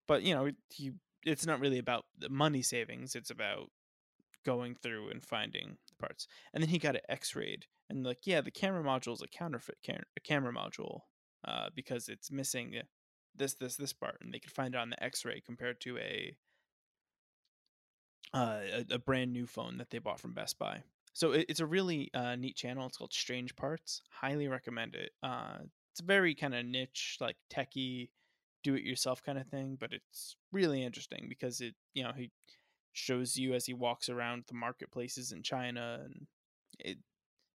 But 0.07 0.23
you 0.23 0.33
know, 0.33 0.51
he 0.69 0.93
it's 1.25 1.45
not 1.45 1.59
really 1.59 1.79
about 1.79 2.05
the 2.17 2.29
money 2.29 2.61
savings. 2.61 3.15
It's 3.15 3.29
about 3.29 3.69
going 4.45 4.75
through 4.75 5.09
and 5.09 5.23
finding 5.23 5.77
the 5.87 5.95
parts. 5.95 6.27
And 6.53 6.63
then 6.63 6.69
he 6.69 6.79
got 6.79 6.95
it 6.95 7.05
X-rayed, 7.07 7.65
and 7.89 8.05
like, 8.05 8.25
yeah, 8.25 8.41
the 8.41 8.51
camera 8.51 8.83
module 8.83 9.13
is 9.13 9.21
a 9.21 9.27
counterfeit 9.27 9.77
camera 10.23 10.53
module 10.53 11.01
uh, 11.47 11.69
because 11.75 12.09
it's 12.09 12.31
missing 12.31 12.75
this, 13.35 13.53
this, 13.55 13.75
this 13.75 13.93
part, 13.93 14.17
and 14.21 14.33
they 14.33 14.39
could 14.39 14.51
find 14.51 14.75
it 14.75 14.79
on 14.79 14.89
the 14.89 15.03
X-ray 15.03 15.41
compared 15.45 15.79
to 15.81 15.97
a 15.97 16.35
uh, 18.33 18.61
a, 18.89 18.95
a 18.95 18.99
brand 18.99 19.33
new 19.33 19.45
phone 19.45 19.77
that 19.77 19.89
they 19.89 19.99
bought 19.99 20.19
from 20.19 20.33
Best 20.33 20.57
Buy. 20.57 20.83
So 21.13 21.33
it, 21.33 21.47
it's 21.49 21.59
a 21.59 21.65
really 21.65 22.09
uh, 22.13 22.35
neat 22.37 22.55
channel. 22.55 22.87
It's 22.87 22.97
called 22.97 23.13
Strange 23.13 23.55
Parts. 23.57 24.01
Highly 24.09 24.47
recommend 24.47 24.95
it. 24.95 25.11
Uh, 25.21 25.57
it's 25.91 25.99
very 25.99 26.33
kind 26.33 26.55
of 26.55 26.65
niche, 26.65 27.17
like 27.19 27.35
techie, 27.53 28.09
do 28.63 28.75
it 28.75 28.83
yourself 28.83 29.23
kind 29.23 29.37
of 29.37 29.47
thing, 29.47 29.77
but 29.79 29.91
it's 29.93 30.35
really 30.51 30.83
interesting 30.83 31.25
because 31.29 31.61
it, 31.61 31.75
you 31.93 32.03
know, 32.03 32.11
he 32.15 32.31
shows 32.93 33.37
you 33.37 33.53
as 33.53 33.65
he 33.65 33.73
walks 33.73 34.09
around 34.09 34.43
the 34.47 34.53
marketplaces 34.53 35.31
in 35.31 35.43
China, 35.43 35.99
and 36.03 36.27
it 36.79 36.97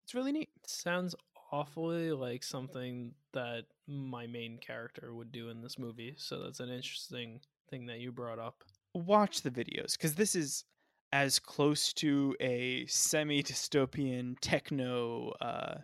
it's 0.05 0.15
really 0.15 0.33
neat. 0.33 0.51
Sounds 0.67 1.15
awfully 1.53 2.13
like 2.13 2.43
something 2.43 3.13
that 3.33 3.65
my 3.87 4.27
main 4.27 4.59
character 4.59 5.15
would 5.15 5.33
do 5.33 5.49
in 5.49 5.63
this 5.63 5.79
movie. 5.79 6.15
So 6.17 6.43
that's 6.43 6.61
an 6.61 6.71
interesting 6.71 7.41
thing 7.71 7.87
that 7.87 8.01
you 8.01 8.13
brought 8.13 8.39
up. 8.39 8.63
Watch 8.95 9.43
the 9.43 9.51
videos 9.51 9.93
because 9.93 10.15
this 10.15 10.35
is 10.35 10.65
as 11.13 11.39
close 11.39 11.93
to 11.95 12.35
a 12.41 12.87
semi 12.87 13.43
dystopian 13.43 14.37
techno. 14.41 15.31
Uh, 15.41 15.77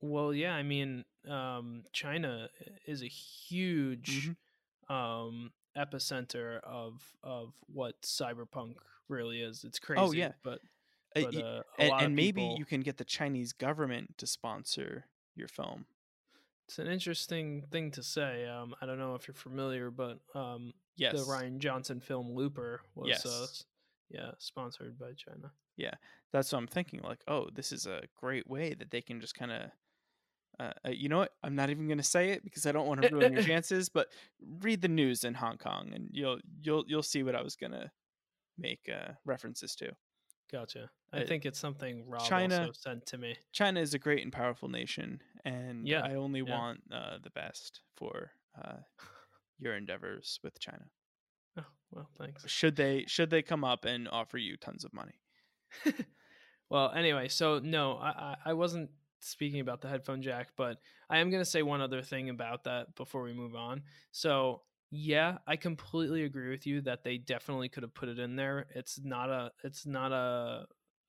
Well, 0.00 0.32
yeah, 0.32 0.54
I 0.54 0.62
mean, 0.62 1.04
um, 1.28 1.82
China 1.92 2.48
is 2.86 3.02
a 3.02 3.08
huge 3.08 4.30
um, 4.88 5.50
epicenter 5.76 6.60
of 6.64 7.02
of 7.22 7.52
what 7.66 8.00
cyberpunk 8.02 8.74
really 9.08 9.40
is. 9.40 9.64
It's 9.64 9.78
crazy, 9.78 10.00
Oh, 10.02 10.12
yeah. 10.12 10.32
but 10.42 10.60
Uh, 11.16 11.22
but 11.22 11.36
uh, 11.36 11.62
and, 11.78 11.92
and 12.02 12.16
maybe 12.16 12.42
people, 12.42 12.56
you 12.58 12.64
can 12.64 12.80
get 12.80 12.96
the 12.98 13.04
Chinese 13.04 13.52
government 13.52 14.18
to 14.18 14.26
sponsor 14.26 15.06
your 15.34 15.48
film. 15.48 15.86
It's 16.66 16.78
an 16.78 16.86
interesting 16.86 17.62
thing 17.70 17.90
to 17.92 18.02
say. 18.02 18.46
Um, 18.46 18.74
I 18.82 18.86
don't 18.86 18.98
know 18.98 19.14
if 19.14 19.26
you're 19.26 19.34
familiar, 19.34 19.90
but 19.90 20.18
um, 20.34 20.72
Yes. 20.96 21.12
the 21.12 21.20
Rian 21.30 21.58
Johnson 21.58 22.00
film 22.00 22.32
Looper 22.34 22.80
was 22.94 23.06
uh, 23.06 23.10
Yes. 23.10 23.24
s- 23.26 23.64
yeah 24.10 24.30
sponsored 24.38 24.98
by 24.98 25.12
China. 25.14 25.50
Yeah, 25.76 25.94
that's 26.32 26.52
what 26.52 26.58
I'm 26.58 26.66
thinking. 26.66 27.00
Like, 27.02 27.20
oh, 27.28 27.48
this 27.54 27.72
is 27.72 27.86
a 27.86 28.02
great 28.20 28.46
way 28.48 28.74
that 28.74 28.90
they 28.90 29.00
can 29.00 29.20
just 29.20 29.34
kind 29.34 29.52
of. 29.52 29.70
Uh, 30.60 30.72
uh, 30.86 30.90
you 30.90 31.08
know 31.08 31.18
what? 31.18 31.32
I'm 31.44 31.54
not 31.54 31.70
even 31.70 31.86
going 31.86 31.98
to 31.98 32.04
say 32.04 32.30
it 32.30 32.42
because 32.42 32.66
I 32.66 32.72
don't 32.72 32.86
want 32.86 33.00
to 33.02 33.08
ruin 33.14 33.32
your 33.32 33.42
chances. 33.52 33.88
But 33.88 34.08
read 34.60 34.82
the 34.82 34.88
news 34.88 35.24
in 35.24 35.34
Hong 35.34 35.56
Kong, 35.58 35.92
and 35.94 36.08
you'll 36.12 36.38
you'll 36.62 36.84
you'll 36.86 37.02
see 37.02 37.22
what 37.22 37.34
I 37.36 37.42
was 37.42 37.54
going 37.56 37.72
to 37.72 37.90
make 38.58 38.88
uh, 38.92 39.12
references 39.24 39.76
to. 39.76 39.92
Gotcha. 40.50 40.90
I 41.12 41.20
Uh, 41.20 41.26
think 41.26 41.46
it's 41.46 41.58
something 41.58 42.04
Rob 42.08 42.22
China- 42.22 42.60
also 42.60 42.72
sent 42.72 43.06
to 43.06 43.18
me. 43.18 43.36
China 43.52 43.80
is 43.80 43.94
a 43.94 43.98
great 43.98 44.22
and 44.24 44.32
powerful 44.32 44.68
nation, 44.68 45.22
and 45.44 45.86
Yeah, 45.86 46.00
I 46.02 46.14
only 46.14 46.40
yeah. 46.42 46.58
want 46.58 46.80
uh, 46.90 47.18
the 47.22 47.30
best 47.30 47.80
for 47.96 48.32
uh, 48.60 48.78
your 49.58 49.76
endeavors 49.76 50.40
with 50.42 50.58
China. 50.58 50.86
Oh 51.58 51.64
well, 51.92 52.08
thanks. 52.18 52.48
Should 52.48 52.76
they 52.76 53.04
should 53.06 53.30
they 53.30 53.42
come 53.42 53.62
up 53.62 53.84
and 53.84 54.08
offer 54.08 54.38
you 54.38 54.56
tons 54.56 54.84
of 54.84 54.92
money? 54.92 55.20
well, 56.70 56.90
anyway, 56.92 57.28
so 57.28 57.58
no, 57.58 57.98
I 57.98 58.36
I 58.46 58.52
wasn't 58.54 58.90
speaking 59.20 59.60
about 59.60 59.80
the 59.80 59.88
headphone 59.88 60.22
jack, 60.22 60.50
but 60.56 60.78
I 61.10 61.18
am 61.18 61.30
going 61.30 61.42
to 61.42 61.48
say 61.48 61.62
one 61.62 61.80
other 61.80 62.02
thing 62.02 62.28
about 62.30 62.64
that 62.64 62.94
before 62.94 63.22
we 63.22 63.32
move 63.32 63.54
on. 63.54 63.82
So, 64.12 64.62
yeah, 64.90 65.38
I 65.46 65.56
completely 65.56 66.24
agree 66.24 66.50
with 66.50 66.66
you 66.66 66.80
that 66.82 67.04
they 67.04 67.18
definitely 67.18 67.68
could 67.68 67.82
have 67.82 67.94
put 67.94 68.08
it 68.08 68.18
in 68.18 68.36
there. 68.36 68.66
It's 68.74 69.00
not 69.02 69.28
a 69.28 69.52
it's 69.62 69.86
not 69.86 70.12
a 70.12 70.66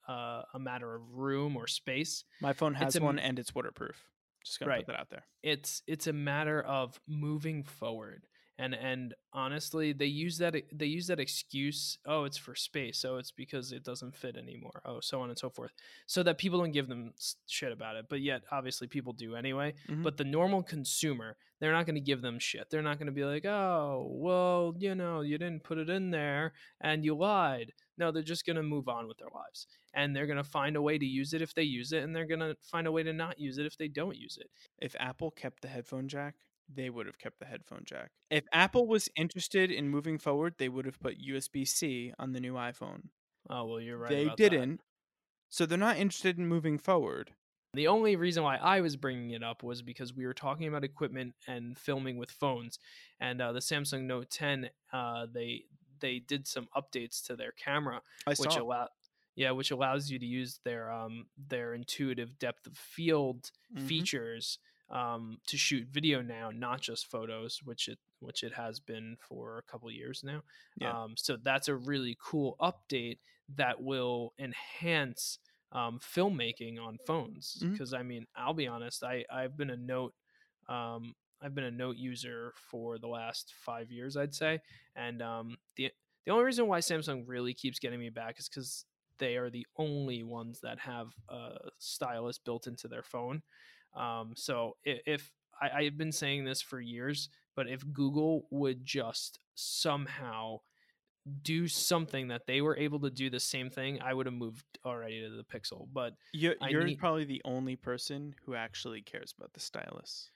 uh, 0.08 0.42
a 0.54 0.60
matter 0.60 0.96
of 0.96 1.02
room 1.14 1.56
or 1.56 1.68
space. 1.68 2.24
My 2.42 2.54
phone 2.54 2.74
has 2.74 2.96
a 2.96 3.02
one 3.02 3.20
and 3.20 3.40
it's 3.40 3.54
waterproof. 3.54 4.04
Just 4.44 4.60
gonna 4.60 4.78
put 4.78 4.88
that 4.88 5.00
out 5.00 5.10
there. 5.10 5.24
It's 5.44 5.82
it's 5.88 6.08
a 6.08 6.14
matter 6.14 6.62
of 6.62 7.00
moving 7.08 7.64
forward. 7.64 8.28
And 8.60 8.76
and 8.76 9.14
honestly, 9.32 9.94
they 9.94 10.06
use 10.06 10.38
that 10.40 10.54
they 10.74 10.86
use 10.86 11.08
that 11.08 11.20
excuse, 11.20 11.98
oh, 12.06 12.26
it's 12.26 12.38
for 12.38 12.56
space. 12.56 13.06
Oh, 13.06 13.16
it's 13.16 13.32
because 13.32 13.72
it 13.72 13.86
doesn't 13.86 14.16
fit 14.18 14.36
anymore. 14.36 14.82
Oh, 14.84 15.00
so 15.00 15.22
on 15.22 15.30
and 15.30 15.40
so 15.40 15.50
forth. 15.50 15.72
So 16.08 16.24
that 16.24 16.38
people 16.38 16.60
don't 16.60 16.74
give 16.74 16.90
them 16.90 17.14
shit 17.48 17.72
about 17.72 17.96
it. 17.96 18.08
But 18.10 18.20
yet 18.20 18.42
obviously 18.52 18.88
people 18.88 19.14
do 19.14 19.36
anyway. 19.36 19.76
Mhm. 19.88 20.04
But 20.04 20.18
the 20.18 20.26
normal 20.26 20.62
consumer, 20.62 21.38
they're 21.60 21.72
not 21.72 21.86
going 21.86 21.96
to 21.96 22.02
give 22.02 22.22
them 22.22 22.38
shit. 22.38 22.70
They're 22.70 22.82
not 22.82 22.98
going 23.00 23.08
to 23.08 23.14
be 23.14 23.24
like, 23.24 23.46
"Oh, 23.46 24.08
well, 24.12 24.76
you 24.78 24.94
know, 24.94 25.22
you 25.22 25.38
didn't 25.38 25.64
put 25.64 25.78
it 25.78 25.90
in 25.90 26.12
there 26.12 26.52
and 26.82 27.06
you 27.06 27.16
lied." 27.16 27.72
No, 27.98 28.12
they're 28.12 28.24
just 28.24 28.46
going 28.46 28.56
to 28.58 28.64
move 28.64 28.90
on 28.90 29.08
with 29.08 29.18
their 29.20 29.28
lives. 29.34 29.68
And 29.94 30.14
they're 30.16 30.28
going 30.28 30.38
to 30.38 30.44
find 30.44 30.76
a 30.76 30.82
way 30.82 30.98
to 30.98 31.06
use 31.06 31.34
it 31.34 31.42
if 31.42 31.54
they 31.54 31.64
use 31.64 31.92
it 31.94 32.04
and 32.04 32.14
they're 32.16 32.26
going 32.28 32.40
to 32.40 32.56
find 32.62 32.88
a 32.88 32.92
way 32.92 33.04
to 33.04 33.14
not 33.14 33.40
use 33.40 33.58
it 33.58 33.66
if 33.66 33.78
they 33.78 33.88
don't 33.88 34.18
use 34.18 34.38
it. 34.38 34.50
If 34.80 34.96
Apple 35.00 35.32
kept 35.32 35.62
the 35.62 35.68
headphone 35.68 36.08
jack, 36.08 36.36
they 36.74 36.90
would 36.90 37.06
have 37.06 37.18
kept 37.18 37.40
the 37.40 37.46
headphone 37.46 37.84
jack. 37.86 38.12
If 38.30 38.46
Apple 38.54 38.88
was 38.88 39.10
interested 39.16 39.72
in 39.72 39.90
moving 39.90 40.18
forward, 40.18 40.56
they 40.58 40.70
would 40.70 40.86
have 40.86 41.00
put 41.00 41.18
USB 41.18 41.66
C 41.66 42.14
on 42.20 42.32
the 42.34 42.40
new 42.40 42.54
iPhone. 42.54 43.10
Oh, 43.50 43.66
well, 43.66 43.80
you're 43.82 43.98
right. 43.98 44.12
they 44.12 44.30
didn't. 44.36 44.82
So 45.50 45.66
they're 45.66 45.78
not 45.78 45.98
interested 45.98 46.38
in 46.38 46.48
moving 46.48 46.78
forward. 46.78 47.32
The 47.74 47.88
only 47.88 48.16
reason 48.16 48.44
why 48.44 48.58
I 48.58 48.82
was 48.82 48.96
bringing 48.96 49.32
it 49.32 49.44
up 49.44 49.62
was 49.64 49.82
because 49.82 50.14
we 50.14 50.26
were 50.26 50.34
talking 50.34 50.68
about 50.68 50.84
equipment 50.84 51.36
and 51.48 51.78
filming 51.78 52.18
with 52.18 52.32
phones, 52.32 52.80
and 53.20 53.40
uh, 53.42 53.52
the 53.52 53.60
Samsung 53.60 54.04
Note 54.06 54.30
10, 54.30 54.70
uh, 54.92 55.28
they 55.32 55.66
they 56.00 56.20
did 56.20 56.48
some 56.48 56.68
updates 56.76 57.24
to 57.28 57.36
their 57.36 57.52
camera, 57.52 58.02
I 58.26 58.34
which 58.38 58.54
saw. 58.54 58.62
allow 58.62 58.88
yeah, 59.36 59.52
which 59.52 59.72
allows 59.72 60.10
you 60.10 60.18
to 60.20 60.26
use 60.26 60.60
their 60.64 60.92
um 60.92 61.28
their 61.38 61.74
intuitive 61.74 62.40
depth 62.40 62.66
of 62.68 62.78
field 62.78 63.52
Mhm. 63.76 63.88
features 63.88 64.58
um 64.92 65.38
to 65.48 65.58
shoot 65.58 65.88
video 65.92 66.22
now, 66.22 66.52
not 66.54 66.82
just 66.82 67.10
photos, 67.10 67.62
which 67.64 67.88
it 67.88 68.00
which 68.20 68.44
it 68.44 68.54
has 68.54 68.80
been 68.80 69.18
for 69.20 69.58
a 69.58 69.72
couple 69.72 69.90
years 69.92 70.24
now. 70.24 70.42
Yeah. 70.78 71.04
Um, 71.04 71.16
so 71.16 71.38
that's 71.42 71.68
a 71.68 71.76
really 71.76 72.18
cool 72.22 72.58
update 72.60 73.20
that 73.56 73.82
will 73.82 74.34
enhance 74.38 75.40
um, 75.72 76.00
filmmaking 76.00 76.80
on 76.80 76.98
phones. 77.06 77.58
Because 77.72 77.94
I 77.94 78.04
mean, 78.04 78.26
I'll 78.36 78.54
be 78.54 78.68
honest, 78.68 79.04
I 79.04 79.26
I've 79.32 79.58
been 79.58 79.70
a 79.70 79.78
note. 79.78 80.14
Um, 80.68 81.16
I've 81.42 81.56
been 81.56 81.64
a 81.64 81.72
note 81.72 81.96
user 81.96 82.54
for 82.70 82.98
the 82.98 83.08
last 83.08 83.54
five 83.58 83.92
years, 83.92 84.18
I'd 84.18 84.36
say, 84.36 84.60
and 84.96 85.22
um, 85.22 85.58
the 85.76 85.92
the 86.26 86.32
only 86.32 86.46
reason 86.46 86.68
why 86.68 86.80
Samsung 86.80 87.24
really 87.26 87.54
keeps 87.54 87.80
getting 87.80 88.00
me 88.00 88.10
back 88.10 88.40
is 88.40 88.50
because 88.50 88.86
they 89.20 89.36
are 89.36 89.50
the 89.50 89.66
only 89.78 90.24
ones 90.24 90.60
that 90.62 90.80
have 90.80 91.08
a 91.30 91.70
stylus 91.78 92.38
built 92.38 92.68
into 92.68 92.88
their 92.88 93.04
phone. 93.04 93.42
Um, 93.96 94.34
so 94.36 94.78
i- 94.86 95.02
if 95.06 95.32
I, 95.62 95.70
I've 95.70 95.98
been 95.98 96.12
saying 96.12 96.46
this 96.46 96.62
for 96.62 96.80
years, 96.80 97.30
but 97.56 97.68
if 97.68 97.84
Google 97.92 98.48
would 98.52 98.86
just 98.86 99.40
somehow 99.56 100.60
do 101.44 101.68
something 101.68 102.30
that 102.30 102.48
they 102.48 102.62
were 102.62 102.78
able 102.78 103.00
to 103.02 103.10
do 103.10 103.30
the 103.30 103.40
same 103.40 103.70
thing, 103.70 104.02
I 104.02 104.14
would 104.14 104.26
have 104.26 104.34
moved 104.34 104.64
already 104.86 105.22
to 105.22 105.30
the 105.30 105.44
Pixel. 105.44 105.88
But 105.92 106.14
You're, 106.34 106.56
you're 106.70 106.84
need- 106.84 107.00
probably 107.00 107.26
the 107.26 107.42
only 107.46 107.76
person 107.76 108.34
who 108.46 108.56
actually 108.56 109.02
cares 109.02 109.34
about 109.38 109.54
the 109.54 109.60
stylus. 109.60 110.30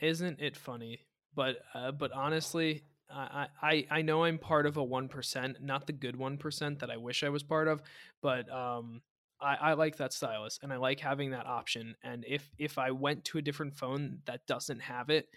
isn't 0.00 0.40
it 0.40 0.56
funny? 0.56 1.00
But 1.34 1.58
uh, 1.74 1.92
but 1.92 2.12
honestly, 2.12 2.82
I, 3.10 3.46
I 3.62 3.86
I 3.90 4.02
know 4.02 4.24
I'm 4.24 4.38
part 4.38 4.66
of 4.66 4.76
a 4.78 4.82
one 4.84 5.08
percent, 5.08 5.58
not 5.62 5.86
the 5.86 5.92
good 5.92 6.16
one 6.16 6.38
percent 6.38 6.78
that 6.80 6.90
I 6.90 6.96
wish 6.96 7.22
I 7.22 7.28
was 7.28 7.42
part 7.42 7.68
of, 7.68 7.82
but 8.22 8.50
um. 8.50 9.02
I, 9.40 9.56
I 9.60 9.72
like 9.74 9.96
that 9.96 10.12
stylus 10.12 10.58
and 10.62 10.72
I 10.72 10.76
like 10.76 11.00
having 11.00 11.30
that 11.30 11.46
option. 11.46 11.94
And 12.02 12.24
if 12.26 12.48
if 12.58 12.78
I 12.78 12.90
went 12.90 13.24
to 13.26 13.38
a 13.38 13.42
different 13.42 13.76
phone 13.76 14.20
that 14.26 14.46
doesn't 14.46 14.80
have 14.80 15.10
it, 15.10 15.28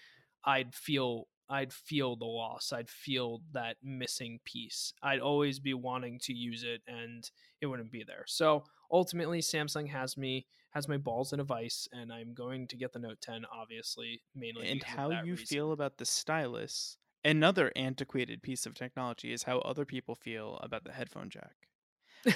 I'd 0.46 0.74
feel 0.74 1.28
I'd 1.50 1.74
feel 1.74 2.16
the 2.16 2.26
loss. 2.26 2.72
I'd 2.72 2.90
feel 2.90 3.42
that 3.54 3.78
missing 3.84 4.40
piece. 4.46 4.94
I'd 5.02 5.20
always 5.20 5.60
be 5.60 5.74
wanting 5.74 6.20
to 6.24 6.34
use 6.34 6.64
it 6.64 6.82
and 6.88 7.30
it 7.60 7.66
wouldn't 7.66 7.92
be 7.92 8.04
there. 8.06 8.24
So 8.28 8.64
ultimately 8.92 9.40
Samsung 9.42 9.90
has 9.90 10.16
me 10.16 10.46
has 10.72 10.88
my 10.88 10.98
balls 10.98 11.34
in 11.34 11.40
a 11.40 11.44
vice 11.44 11.88
and 11.92 12.14
I'm 12.14 12.36
going 12.36 12.68
to 12.68 12.78
get 12.78 12.94
the 12.94 13.00
Note 13.00 13.20
10 13.22 13.44
obviously 13.52 14.22
mainly 14.36 14.70
and 14.70 14.84
how 14.84 15.10
you 15.10 15.32
reason. 15.32 15.46
feel 15.48 15.72
about 15.72 15.98
the 15.98 16.06
stylus, 16.06 16.98
another 17.26 17.72
antiquated 17.76 18.44
piece 18.44 18.68
of 18.68 18.76
technology, 18.76 19.34
is 19.34 19.44
how 19.44 19.58
other 19.60 19.84
people 19.84 20.14
feel 20.14 20.60
about 20.62 20.84
the 20.84 20.92
headphone 20.92 21.30
jack. 21.30 21.56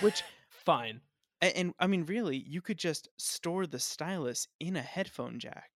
which- 0.02 0.24
fine. 0.50 1.02
And, 1.44 1.56
and 1.58 1.74
I 1.80 1.88
mean, 1.88 2.06
really, 2.06 2.38
you 2.38 2.62
could 2.62 2.78
just 2.78 3.10
store 3.18 3.68
the 3.68 3.80
stylus 3.80 4.48
in 4.60 4.76
a 4.76 4.82
headphone 4.82 5.40
jack 5.40 5.72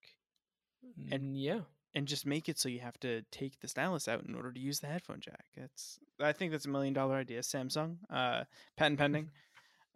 And 1.12 1.38
yeah. 1.38 1.62
and 1.94 2.08
just 2.08 2.26
make 2.26 2.48
it 2.50 2.58
so 2.60 2.70
you 2.70 2.80
have 2.80 3.00
to 3.00 3.22
take 3.32 3.60
the 3.60 3.68
stylus 3.68 4.08
out 4.08 4.24
in 4.26 4.36
order 4.36 4.52
to 4.52 4.60
use 4.60 4.80
the 4.80 4.88
headphone 4.88 5.20
jack. 5.20 5.46
It's 5.56 6.00
I 6.20 6.32
think 6.34 6.52
that's 6.52 6.66
a 6.66 6.70
million 6.70 6.94
dollar 6.94 7.16
idea. 7.16 7.42
Samsung, 7.42 7.98
uh, 8.10 8.44
patent 8.78 9.00
pending. 9.00 9.30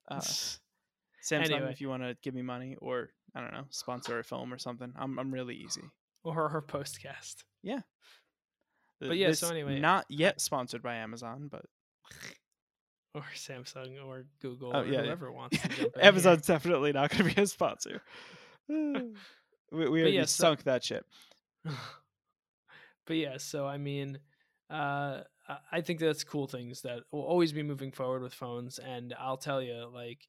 Uh, 0.10 0.20
Samsung, 0.20 1.52
Anyway. 1.54 1.72
if 1.72 1.80
you 1.80 1.88
want 1.88 2.04
to 2.04 2.18
give 2.22 2.34
me 2.34 2.42
money 2.42 2.76
or 2.82 3.10
I 3.36 3.40
don't 3.40 3.54
know, 3.54 3.66
sponsor 3.70 4.20
a 4.20 4.24
film 4.24 4.52
or 4.54 4.58
something, 4.58 4.92
I'm 4.98 5.18
I'm 5.20 5.32
really 5.34 5.56
easy. 5.56 5.84
or 6.24 6.50
her 6.50 6.62
postcast. 6.62 7.44
Yeah. 7.64 7.82
But 9.00 9.18
yeah, 9.18 9.32
so 9.34 9.50
anyway, 9.50 9.80
not 9.80 10.06
yet 10.10 10.42
sponsored 10.42 10.84
by 10.84 10.96
Amazon, 10.96 11.48
but 11.50 11.66
Or 13.15 13.24
Samsung 13.36 14.04
or 14.06 14.24
Google 14.41 14.71
Oh, 14.74 14.80
or 14.82 14.86
yeah, 14.86 15.00
yeah. 15.00 15.02
whoever 15.04 15.32
wants 15.34 15.60
to 15.62 15.67
jump 15.67 15.80
in. 15.80 15.86
here. 16.02 16.04
Amazon's 16.10 16.45
definitely 16.47 16.93
not 16.93 17.10
going 17.10 17.28
to 17.30 17.36
be 17.36 17.41
a 17.41 17.45
sponsor. 17.47 18.02
we 18.69 19.04
we 19.71 19.84
already 20.02 20.12
yeah, 20.12 20.26
so- 20.26 20.43
sunk 20.43 20.63
that 20.63 20.84
ship. 20.84 21.06
but 21.65 23.15
yeah, 23.15 23.38
so 23.38 23.67
I 23.67 23.78
mean, 23.78 24.19
uh, 24.69 25.21
I- 25.47 25.58
I 25.71 25.82
think 25.82 26.00
that's 26.00 26.24
cool 26.24 26.47
things 26.47 26.82
that 26.84 27.02
will 27.12 27.21
always 27.24 27.52
be 27.52 27.63
moving 27.63 27.91
forward 27.91 28.21
with 28.21 28.34
phones. 28.34 28.80
And 28.80 29.13
I'll 29.19 29.38
tell 29.38 29.62
you, 29.62 29.89
like, 29.93 30.28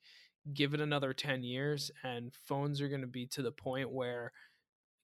give 0.53 0.75
it 0.75 0.81
another 0.81 1.13
10 1.13 1.45
years, 1.45 1.91
and 2.03 2.33
phones 2.35 2.81
are 2.81 2.89
going 2.89 3.03
to 3.03 3.07
be 3.07 3.27
to 3.27 3.43
the 3.43 3.53
point 3.53 3.93
where 3.93 4.33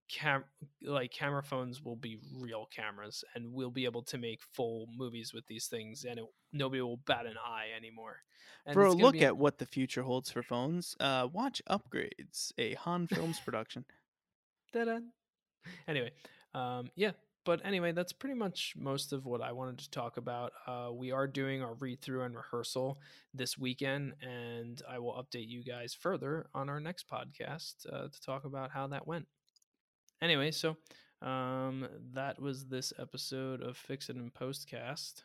cam 0.08 0.44
like 0.82 1.12
camera 1.12 1.42
phones 1.42 1.84
will 1.84 1.96
be 1.96 2.18
real 2.34 2.66
cameras 2.74 3.24
and 3.34 3.52
we'll 3.52 3.70
be 3.70 3.84
able 3.84 4.02
to 4.02 4.18
make 4.18 4.40
full 4.52 4.88
movies 4.96 5.32
with 5.34 5.46
these 5.46 5.66
things 5.66 6.04
and 6.04 6.18
it, 6.18 6.24
nobody 6.52 6.80
will 6.80 6.96
bat 7.06 7.26
an 7.26 7.36
eye 7.44 7.66
anymore 7.76 8.16
and 8.66 8.74
For 8.74 8.82
a 8.84 8.92
look 8.92 9.14
be- 9.14 9.24
at 9.24 9.36
what 9.36 9.58
the 9.58 9.66
future 9.66 10.02
holds 10.02 10.30
for 10.30 10.42
phones, 10.42 10.94
uh, 11.00 11.28
watch 11.32 11.62
Upgrades, 11.70 12.52
a 12.58 12.74
Han 12.74 13.06
Films 13.06 13.40
production. 13.40 13.84
Ta-da. 14.72 14.98
Anyway, 15.86 16.12
um, 16.54 16.90
yeah. 16.94 17.12
But 17.44 17.64
anyway, 17.64 17.92
that's 17.92 18.12
pretty 18.12 18.34
much 18.34 18.74
most 18.76 19.14
of 19.14 19.24
what 19.24 19.40
I 19.40 19.52
wanted 19.52 19.78
to 19.78 19.90
talk 19.90 20.18
about. 20.18 20.52
Uh, 20.66 20.90
we 20.92 21.12
are 21.12 21.26
doing 21.26 21.62
our 21.62 21.72
read 21.74 22.02
through 22.02 22.24
and 22.24 22.36
rehearsal 22.36 23.00
this 23.32 23.56
weekend, 23.56 24.12
and 24.20 24.82
I 24.86 24.98
will 24.98 25.14
update 25.14 25.48
you 25.48 25.64
guys 25.64 25.94
further 25.94 26.50
on 26.54 26.68
our 26.68 26.78
next 26.78 27.08
podcast 27.08 27.86
uh, 27.90 28.08
to 28.08 28.20
talk 28.20 28.44
about 28.44 28.70
how 28.70 28.86
that 28.88 29.06
went. 29.06 29.26
Anyway, 30.20 30.50
so 30.50 30.76
um, 31.22 31.86
that 32.14 32.40
was 32.40 32.66
this 32.66 32.92
episode 32.98 33.62
of 33.62 33.76
Fix 33.76 34.08
It 34.10 34.16
in 34.16 34.30
Postcast. 34.30 35.22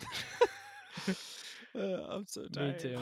Uh, 1.74 2.06
I'm 2.08 2.26
so 2.26 2.40
Me 2.44 2.48
tired. 2.54 2.78
too. 2.78 2.96